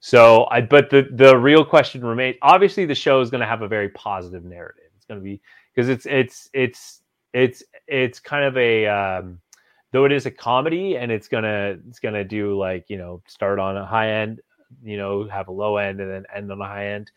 [0.00, 2.36] So I, but the the real question remains.
[2.40, 4.84] Obviously, the show is going to have a very positive narrative.
[4.96, 5.42] It's going to be
[5.74, 7.02] because it's it's it's
[7.32, 9.40] it's it's kind of a um,
[9.92, 13.58] though it is a comedy and it's gonna it's gonna do like you know start
[13.58, 14.40] on a high end
[14.82, 17.10] you know have a low end and then end on a high end.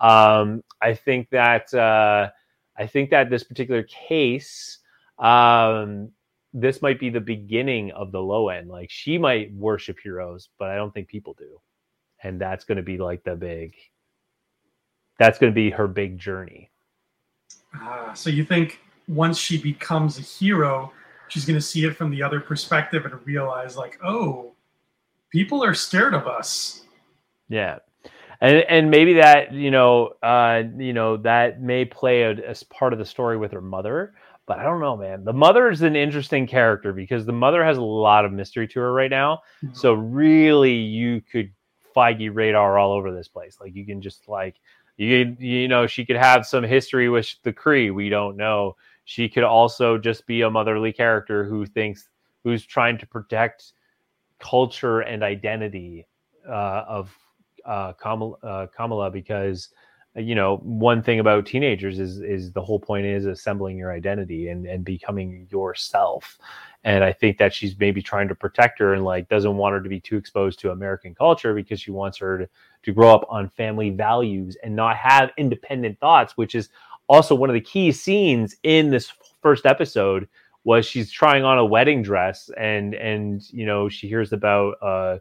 [0.00, 2.28] Um, i think that uh,
[2.76, 4.78] i think that this particular case
[5.18, 6.10] um,
[6.52, 8.68] this might be the beginning of the low end.
[8.68, 11.60] Like she might worship heroes but i don't think people do.
[12.24, 13.74] And that's going to be like the big
[15.18, 16.71] that's going to be her big journey
[17.74, 20.92] Ah, so you think once she becomes a hero,
[21.28, 24.52] she's going to see it from the other perspective and realize, like, oh,
[25.30, 26.84] people are scared of us.
[27.48, 27.78] Yeah.
[28.40, 32.92] And, and maybe that you know uh, you know that may play a, as part
[32.92, 34.14] of the story with her mother
[34.46, 35.24] but I don't know, man.
[35.24, 38.80] The mother is an interesting character because the mother has a lot of mystery to
[38.80, 39.40] her right now.
[39.62, 39.74] Mm-hmm.
[39.74, 41.52] So really, you could
[41.94, 43.58] Feige radar all over this place.
[43.60, 44.56] Like you can just like
[44.96, 47.92] you you know she could have some history with the Kree.
[47.92, 48.76] We don't know.
[49.04, 52.08] She could also just be a motherly character who thinks
[52.44, 53.72] who's trying to protect
[54.38, 56.06] culture and identity
[56.48, 57.16] uh, of
[57.64, 59.68] uh, Kamala, uh, Kamala because
[60.14, 64.48] you know, one thing about teenagers is is the whole point is assembling your identity
[64.48, 66.38] and and becoming yourself.
[66.84, 69.80] And I think that she's maybe trying to protect her and like doesn't want her
[69.80, 72.48] to be too exposed to American culture because she wants her to,
[72.82, 76.70] to grow up on family values and not have independent thoughts, which is
[77.08, 80.28] also one of the key scenes in this first episode
[80.64, 85.18] was she's trying on a wedding dress and and you know she hears about uh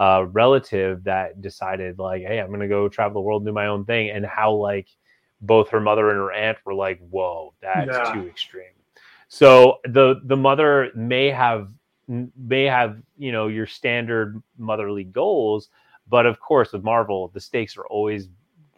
[0.00, 3.84] a relative that decided like, hey, I'm gonna go travel the world, do my own
[3.84, 4.88] thing, and how like
[5.42, 8.14] both her mother and her aunt were like, whoa, that's yeah.
[8.14, 8.64] too extreme.
[9.28, 11.68] So the the mother may have
[12.08, 15.68] may have you know your standard motherly goals,
[16.08, 18.28] but of course with Marvel the stakes are always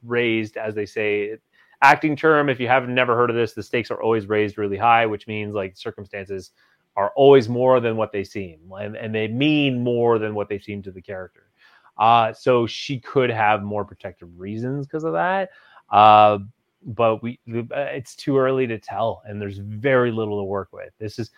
[0.02, 1.36] raised, as they say.
[1.84, 4.76] Acting term, if you haven't never heard of this, the stakes are always raised really
[4.76, 6.52] high, which means like circumstances
[6.96, 10.58] are always more than what they seem, and, and they mean more than what they
[10.58, 11.50] seem to the character.
[11.98, 15.50] Uh, so she could have more protective reasons because of that.
[15.90, 16.38] Uh,
[16.84, 20.92] but we, uh, it's too early to tell, and there's very little to work with.
[20.98, 21.30] This is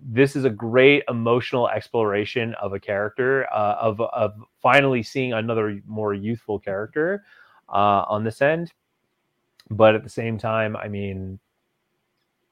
[0.00, 5.80] this is a great emotional exploration of a character, uh, of of finally seeing another
[5.86, 7.24] more youthful character
[7.68, 8.72] uh, on this end.
[9.70, 11.38] But at the same time, I mean,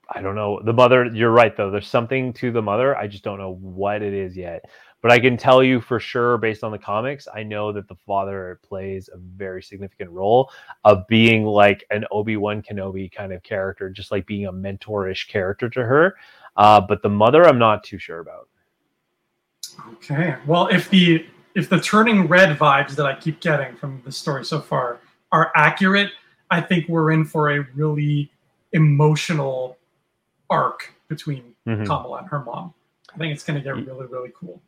[0.09, 0.61] I don't know.
[0.65, 1.71] The mother, you're right though.
[1.71, 2.97] There's something to the mother.
[2.97, 4.65] I just don't know what it is yet.
[5.03, 7.97] But I can tell you for sure, based on the comics, I know that the
[8.07, 10.51] father plays a very significant role
[10.85, 15.29] of being like an Obi Wan Kenobi kind of character, just like being a mentorish
[15.29, 16.17] character to her.
[16.57, 18.49] Uh, but the mother, I'm not too sure about.
[19.95, 20.37] Okay.
[20.47, 24.45] Well, if the if the turning red vibes that I keep getting from the story
[24.45, 25.01] so far
[25.33, 26.11] are accurate,
[26.51, 28.31] I think we're in for a really
[28.73, 29.79] emotional
[30.51, 31.85] arc between mm-hmm.
[31.85, 32.75] Kamala and her mom.
[33.15, 34.61] I think it's going to get really, really cool.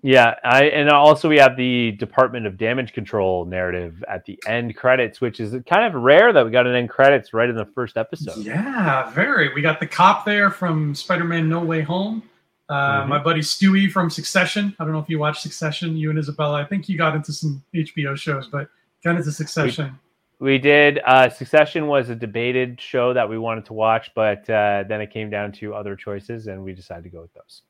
[0.00, 4.76] Yeah, I and also we have the Department of Damage Control narrative at the end
[4.76, 7.64] credits, which is kind of rare that we got an end credits right in the
[7.64, 8.36] first episode.
[8.38, 9.52] Yeah, very.
[9.52, 12.22] We got the cop there from Spider-Man: No Way Home.
[12.68, 13.08] Uh, mm-hmm.
[13.08, 14.76] My buddy Stewy from Succession.
[14.78, 16.62] I don't know if you watch Succession, you and Isabella.
[16.62, 18.68] I think you got into some HBO shows, but
[19.02, 19.98] got into Succession.
[20.40, 21.00] We did.
[21.04, 25.10] Uh, Succession was a debated show that we wanted to watch, but uh, then it
[25.10, 27.62] came down to other choices, and we decided to go with those.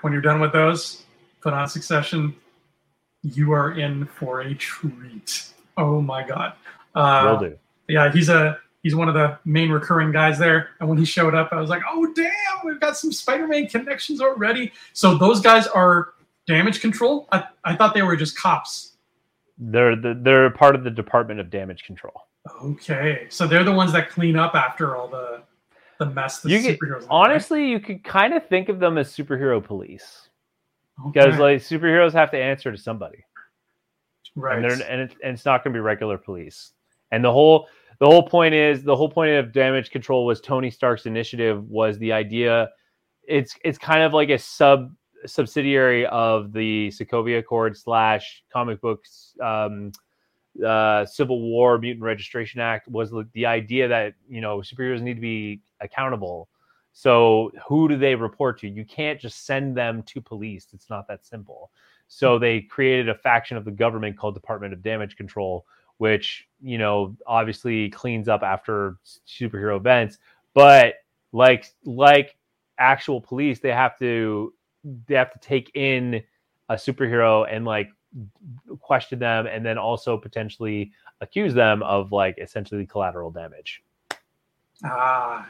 [0.00, 1.04] When you're done with those,
[1.40, 2.34] put on Succession.
[3.22, 5.50] You are in for a treat.
[5.76, 6.54] Oh my god!
[6.96, 7.58] Uh, Will do.
[7.86, 10.70] Yeah, he's a he's one of the main recurring guys there.
[10.80, 12.32] And when he showed up, I was like, oh damn,
[12.64, 14.72] we've got some Spider-Man connections already.
[14.92, 16.14] So those guys are
[16.48, 17.28] damage control.
[17.30, 18.91] I, I thought they were just cops
[19.70, 22.14] they're the, they're part of the Department of Damage Control.
[22.64, 25.42] Okay, so they're the ones that clean up after all the
[25.98, 27.06] the mess the you superheroes.
[27.08, 30.28] honestly, you could kind of think of them as superhero police
[31.06, 31.10] okay.
[31.12, 33.24] because like superheroes have to answer to somebody,
[34.34, 34.64] right?
[34.64, 36.72] And, and, it, and it's not going to be regular police.
[37.12, 37.68] And the whole
[38.00, 41.98] the whole point is the whole point of damage control was Tony Stark's initiative was
[41.98, 42.70] the idea.
[43.28, 44.92] It's it's kind of like a sub
[45.26, 49.92] subsidiary of the Sokovia Accord slash comic books um,
[50.64, 55.20] uh, Civil War Mutant Registration Act was the idea that you know superheroes need to
[55.20, 56.48] be accountable.
[56.92, 58.68] So who do they report to?
[58.68, 60.68] You can't just send them to police.
[60.74, 61.70] It's not that simple.
[62.08, 65.64] So they created a faction of the government called Department of Damage Control,
[65.96, 70.18] which you know obviously cleans up after superhero events,
[70.54, 70.96] but
[71.32, 72.36] like like
[72.78, 74.52] actual police, they have to
[74.84, 76.22] they have to take in
[76.68, 77.90] a superhero and like
[78.80, 83.82] question them and then also potentially accuse them of like essentially collateral damage.
[84.84, 85.48] Ah.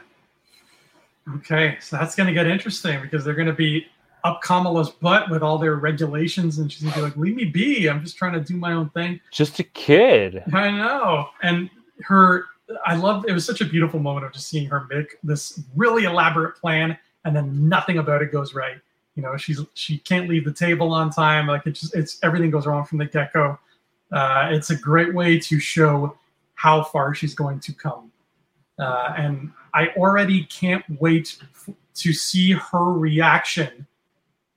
[1.37, 3.85] Okay, so that's going to get interesting because they're going to be
[4.25, 7.45] up Kamala's butt with all their regulations, and she's going to be like, "Leave me
[7.45, 7.87] be!
[7.89, 10.43] I'm just trying to do my own thing." Just a kid.
[10.53, 11.69] I know, and
[12.01, 12.45] her.
[12.85, 13.25] I love.
[13.25, 16.97] It was such a beautiful moment of just seeing her make this really elaborate plan,
[17.23, 18.77] and then nothing about it goes right
[19.15, 21.47] you know she's she can't leave the table on time.
[21.47, 23.57] Like it just it's everything goes wrong from the get-go.
[24.11, 26.17] Uh, it's a great way to show
[26.55, 28.11] how far she's going to come.
[28.79, 33.85] Uh, and i already can't wait f- to see her reaction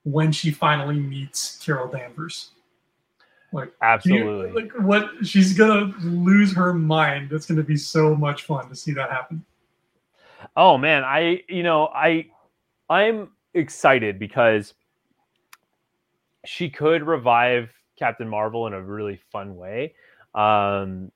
[0.04, 2.52] when she finally meets carol danvers.
[3.52, 7.32] Like absolutely you, like what she's gonna lose her mind.
[7.32, 9.44] It's gonna be so much fun to see that happen.
[10.57, 12.26] Oh man i you know i
[12.88, 14.74] i'm excited because
[16.44, 19.94] she could revive Captain Marvel in a really fun way.
[20.34, 21.11] Um,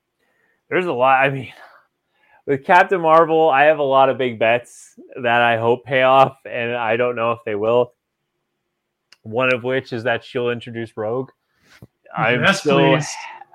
[0.69, 1.23] there's a lot.
[1.23, 1.53] I mean,
[2.45, 6.37] with Captain Marvel, I have a lot of big bets that I hope pay off,
[6.45, 7.93] and I don't know if they will.
[9.23, 11.29] One of which is that she'll introduce Rogue.
[12.15, 13.07] I'm yes, still, please.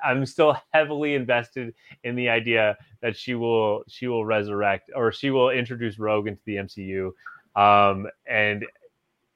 [0.05, 1.75] I'm still heavily invested
[2.05, 6.43] in the idea that she will she will resurrect or she will introduce Rogue into
[6.47, 7.11] the MCU.
[7.57, 8.65] Um, and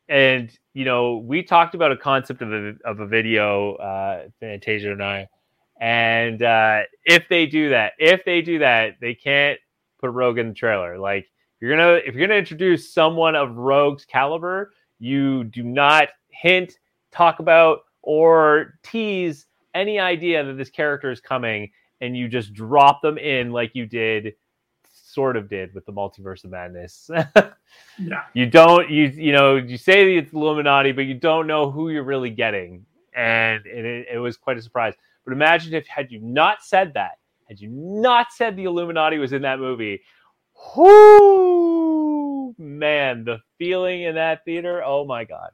[0.09, 4.93] and you know we talked about a concept of a of a video, uh, Fantasia
[4.93, 5.29] and I,
[5.81, 9.59] and uh, if they do that, if they do that, they can't
[9.99, 10.99] put Rogue in the trailer.
[10.99, 16.79] Like you're gonna if you're gonna introduce someone of Rogue's caliber, you do not hint,
[17.11, 23.01] talk about, or tease any idea that this character is coming, and you just drop
[23.01, 24.35] them in like you did,
[25.13, 27.11] sort of did with the Multiverse of Madness.
[27.99, 28.25] Yeah.
[28.35, 32.03] you don't you you know you say it's Illuminati, but you don't know who you're
[32.03, 32.85] really getting,
[33.15, 34.95] and it, it was quite a surprise.
[35.25, 39.33] But imagine if had you not said that, had you not said the Illuminati was
[39.33, 40.01] in that movie,
[40.77, 45.51] whoo man, the feeling in that theater, oh my god.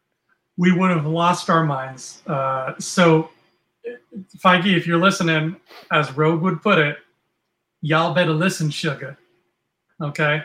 [0.57, 2.23] we would have lost our minds.
[2.27, 3.29] Uh, so,
[4.39, 5.57] Feige, if you're listening,
[5.93, 6.97] as Rogue would put it,
[7.83, 9.19] y'all better listen, sugar.
[10.01, 10.43] Okay?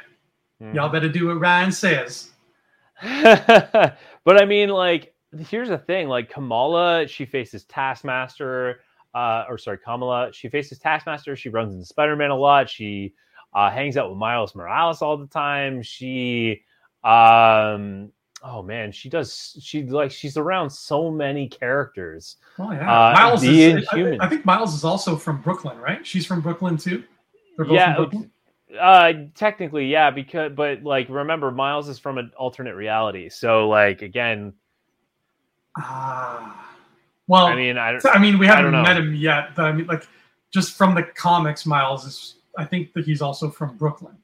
[0.73, 2.29] Y'all better do what Ryan says.
[3.01, 3.97] but
[4.27, 5.13] I mean, like,
[5.49, 8.81] here's the thing: like Kamala, she faces Taskmaster,
[9.15, 11.35] uh, or sorry, Kamala, she faces Taskmaster.
[11.35, 12.69] She runs into Spider-Man a lot.
[12.69, 13.13] She
[13.53, 15.81] uh, hangs out with Miles Morales all the time.
[15.81, 16.61] She,
[17.03, 18.11] um,
[18.43, 19.57] oh man, she does.
[19.61, 22.37] She like she's around so many characters.
[22.59, 22.81] Oh, yeah.
[22.81, 26.05] Uh, Miles is, I, I think Miles is also from Brooklyn, right?
[26.05, 27.03] She's from Brooklyn too?
[27.57, 28.31] They're both Yeah, Brooklyn?
[28.79, 33.29] Uh, technically, yeah, because but like remember, Miles is from an alternate reality.
[33.29, 34.53] So like again,
[35.77, 36.67] Ah.
[37.27, 38.05] Well, I mean, I don't.
[38.07, 40.07] I mean, we haven't met him yet, but I mean, like,
[40.51, 42.35] just from the comics, Miles is.
[42.57, 44.17] I think that he's also from Brooklyn.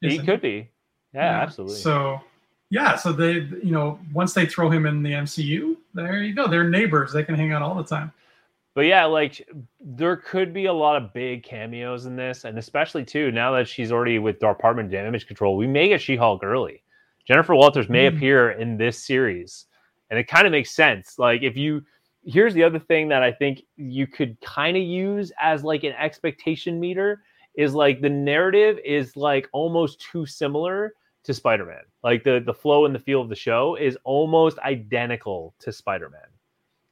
[0.00, 0.68] He could be.
[1.12, 1.78] Yeah, absolutely.
[1.78, 2.20] So,
[2.70, 6.46] yeah, so they, you know, once they throw him in the MCU, there you go.
[6.46, 7.12] They're neighbors.
[7.12, 8.12] They can hang out all the time.
[8.76, 9.48] But yeah, like
[9.80, 13.66] there could be a lot of big cameos in this, and especially too now that
[13.66, 16.82] she's already with Department of Damage Control, we may get She-Hulk early.
[17.26, 18.14] Jennifer Walters may Mm.
[18.14, 19.64] appear in this series,
[20.10, 21.18] and it kind of makes sense.
[21.18, 21.82] Like if you,
[22.22, 25.94] here's the other thing that I think you could kind of use as like an
[25.94, 27.22] expectation meter
[27.54, 30.92] is like the narrative is like almost too similar
[31.24, 31.80] to Spider-Man.
[32.04, 36.28] Like the the flow and the feel of the show is almost identical to Spider-Man.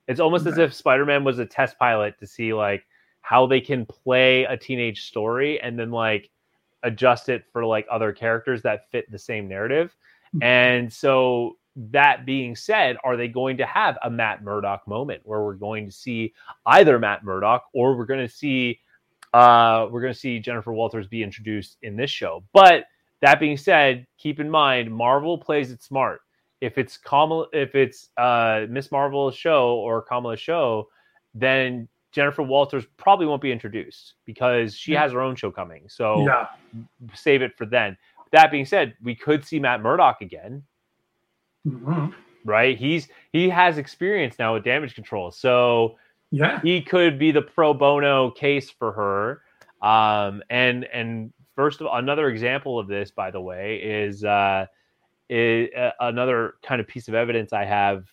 [0.06, 2.84] It's almost as if Spider-Man was a test pilot to see like
[3.22, 6.30] how they can play a teenage story and then like
[6.82, 9.94] adjust it for like other characters that fit the same narrative.
[10.42, 15.42] And so that being said, are they going to have a Matt Murdock moment where
[15.42, 16.34] we're going to see
[16.66, 18.80] either Matt Murdock or we're going to see
[19.32, 22.44] uh we're going to see Jennifer Walters be introduced in this show.
[22.52, 22.84] But
[23.20, 26.20] that being said, keep in mind Marvel plays it smart.
[26.64, 30.88] If it's Kamala, if it's uh Miss Marvel's show or Kamala's show,
[31.34, 35.88] then Jennifer Walters probably won't be introduced because she has her own show coming.
[35.88, 36.46] So Yeah.
[37.14, 37.96] save it for then.
[38.32, 40.64] That being said, we could see Matt Murdock again,
[41.66, 42.12] Mhm.
[42.44, 42.76] right?
[42.78, 45.96] He's he has experience now with damage control, so
[46.30, 46.60] Yeah.
[46.62, 49.42] he could be the pro bono case for her.
[49.82, 54.66] Um, and and first of all, another example of this, by the way, is uh,
[55.28, 58.04] is uh, another kind of piece of evidence I have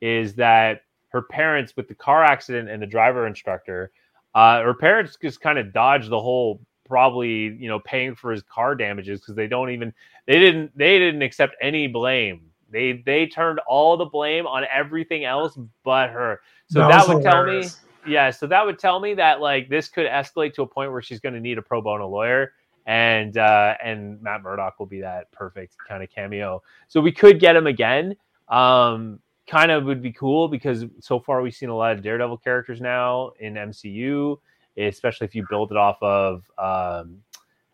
[0.00, 3.90] is that her parents, with the car accident and the driver instructor,
[4.34, 8.42] uh, her parents just kind of dodged the whole probably you know paying for his
[8.42, 9.92] car damages because they don't even
[10.26, 12.42] they didn't they didn't accept any blame.
[12.70, 16.40] They they turned all the blame on everything else but her.
[16.68, 17.68] So that, was would tell me
[18.06, 21.02] yeah, so that would tell me that like this could escalate to a point where
[21.02, 22.52] she's going to need a pro bono lawyer,
[22.86, 26.62] and uh, and Matt Murdock will be that perfect kind of cameo.
[26.88, 28.16] So we could get him again.
[28.48, 29.18] Um,
[29.48, 32.80] kind of would be cool because so far we've seen a lot of Daredevil characters
[32.80, 34.38] now in MCU,
[34.76, 37.22] especially if you build it off of, um,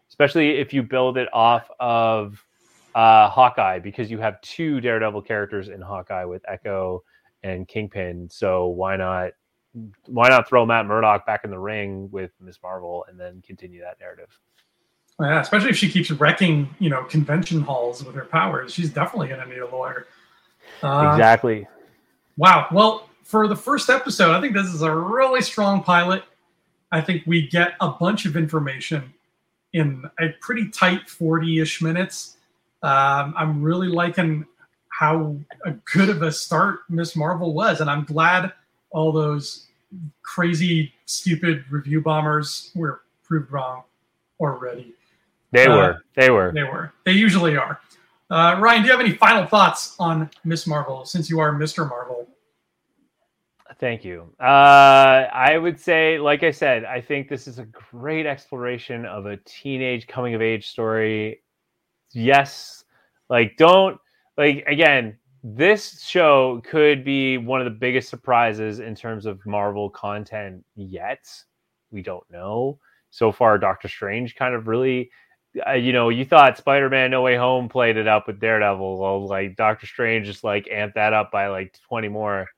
[0.08, 2.44] especially if you build it off of
[2.94, 7.02] uh, Hawkeye because you have two Daredevil characters in Hawkeye with Echo
[7.42, 8.28] and Kingpin.
[8.30, 9.32] So why not?
[10.06, 13.80] why not throw Matt Murdock back in the ring with Miss Marvel and then continue
[13.80, 14.38] that narrative?
[15.22, 18.74] Yeah, especially if she keeps wrecking, you know, convention halls with her powers.
[18.74, 20.06] She's definitely going to need a lawyer.
[20.82, 21.66] Uh, exactly.
[22.36, 22.66] Wow.
[22.72, 26.24] Well, for the first episode, I think this is a really strong pilot.
[26.90, 29.14] I think we get a bunch of information
[29.72, 32.36] in a pretty tight 40 ish minutes.
[32.82, 34.44] Um, I'm really liking
[34.88, 37.80] how a good of a start Miss Marvel was.
[37.80, 38.52] And I'm glad
[38.90, 39.68] all those
[40.22, 43.84] crazy, stupid review bombers were proved wrong
[44.40, 44.94] already.
[45.52, 46.04] They Uh, were.
[46.16, 46.52] They were.
[46.52, 46.92] They were.
[47.04, 47.80] They usually are.
[48.30, 51.88] Uh, Ryan, do you have any final thoughts on Miss Marvel since you are Mr.
[51.88, 52.26] Marvel?
[53.78, 54.32] Thank you.
[54.40, 54.44] Uh,
[55.32, 59.38] I would say, like I said, I think this is a great exploration of a
[59.38, 61.42] teenage coming of age story.
[62.12, 62.84] Yes,
[63.28, 63.98] like don't
[64.38, 65.18] like again.
[65.42, 71.26] This show could be one of the biggest surprises in terms of Marvel content yet.
[71.90, 72.78] We don't know.
[73.10, 75.10] So far, Doctor Strange kind of really
[75.66, 78.98] uh, you know, you thought Spider Man No Way Home played it up with Daredevil.
[78.98, 82.48] Well, like Doctor Strange just like amped that up by like 20 more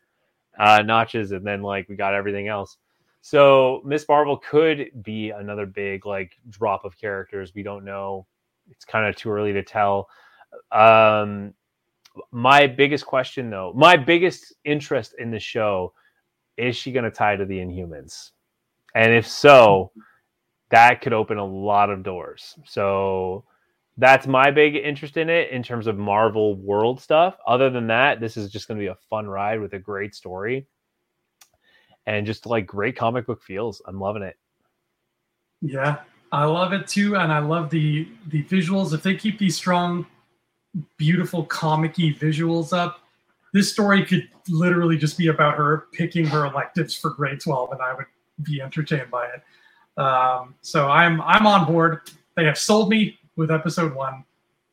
[0.58, 2.76] uh, notches, and then like we got everything else.
[3.20, 7.52] So Miss Marvel could be another big like drop of characters.
[7.54, 8.26] We don't know.
[8.70, 10.08] It's kind of too early to tell.
[10.70, 11.54] Um,
[12.30, 15.92] my biggest question, though, my biggest interest in the show
[16.56, 18.30] is she going to tie to the Inhumans?
[18.94, 19.90] And if so,
[20.74, 22.56] that could open a lot of doors.
[22.64, 23.44] So
[23.96, 27.36] that's my big interest in it in terms of Marvel world stuff.
[27.46, 30.16] Other than that, this is just going to be a fun ride with a great
[30.16, 30.66] story
[32.06, 33.80] and just like great comic book feels.
[33.86, 34.36] I'm loving it.
[35.62, 36.00] Yeah,
[36.32, 38.92] I love it too, and I love the the visuals.
[38.92, 40.04] If they keep these strong,
[40.96, 42.98] beautiful comicky visuals up,
[43.52, 47.80] this story could literally just be about her picking her electives for grade 12, and
[47.80, 48.06] I would
[48.42, 49.42] be entertained by it.
[49.96, 52.00] Um, so I'm I'm on board.
[52.36, 54.24] They have sold me with episode one,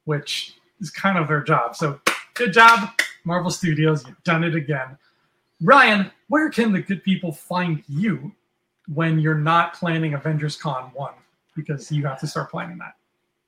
[0.05, 1.75] which is kind of their job.
[1.75, 1.99] So
[2.33, 2.89] good job,
[3.23, 4.05] Marvel Studios.
[4.07, 4.97] You've done it again.
[5.61, 8.31] Ryan, where can the good people find you
[8.87, 11.13] when you're not planning Avengers Con 1?
[11.55, 12.79] Because you have to start planning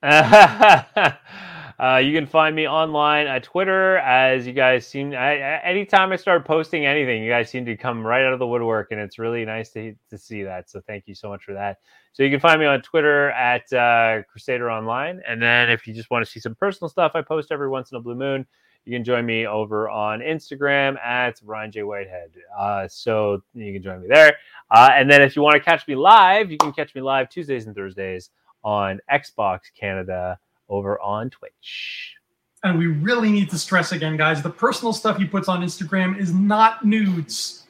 [0.02, 1.20] that.
[1.80, 5.14] Uh, you can find me online at Twitter, as you guys seem.
[5.14, 8.48] I, anytime I start posting anything, you guys seem to come right out of the
[8.48, 10.70] woodwork, and it's really nice to to see that.
[10.70, 11.80] So thank you so much for that.
[12.14, 15.94] So you can find me on Twitter at uh, Crusader Online, and then if you
[15.94, 18.46] just want to see some personal stuff, I post every once in a blue moon.
[18.86, 22.32] You can join me over on Instagram at Ryan J Whitehead.
[22.58, 24.34] Uh, so you can join me there.
[24.70, 27.30] Uh, and then if you want to catch me live, you can catch me live
[27.30, 28.30] Tuesdays and Thursdays
[28.64, 30.38] on Xbox Canada
[30.74, 32.16] over on Twitch.
[32.64, 36.18] And we really need to stress again, guys the personal stuff he puts on Instagram
[36.18, 37.66] is not nudes.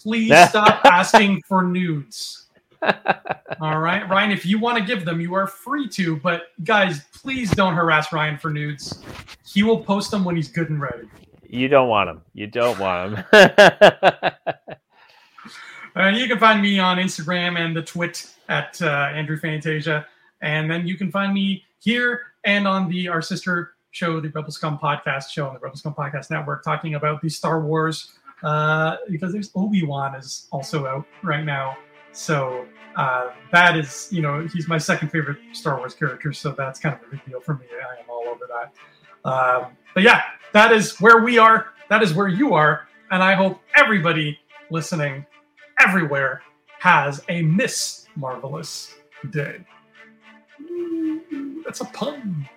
[0.00, 2.46] Please stop asking for nudes.
[3.60, 6.16] All right, Ryan, if you want to give them, you are free to.
[6.16, 9.02] But guys, please don't harass Ryan for nudes.
[9.44, 11.08] He will post them when he's good and ready.
[11.48, 12.22] You don't want them.
[12.34, 13.24] You don't want them.
[15.94, 20.06] and you can find me on Instagram and the Twit at uh, Andrew Fantasia.
[20.40, 24.50] And then you can find me here and on the our sister show, the Rebel
[24.50, 28.12] Scum podcast show on the Rebel Scum podcast network, talking about the Star Wars
[28.42, 31.76] uh, because there's Obi Wan is also out right now.
[32.12, 32.66] So
[32.96, 36.94] uh, that is, you know, he's my second favorite Star Wars character, so that's kind
[36.94, 37.66] of a big deal for me.
[37.70, 39.28] I am all over that.
[39.28, 40.22] Um, but yeah,
[40.52, 41.66] that is where we are.
[41.90, 44.38] That is where you are, and I hope everybody
[44.70, 45.24] listening
[45.80, 46.42] everywhere
[46.80, 48.94] has a Miss Marvelous
[49.30, 49.64] day.
[51.64, 52.48] That's a pun.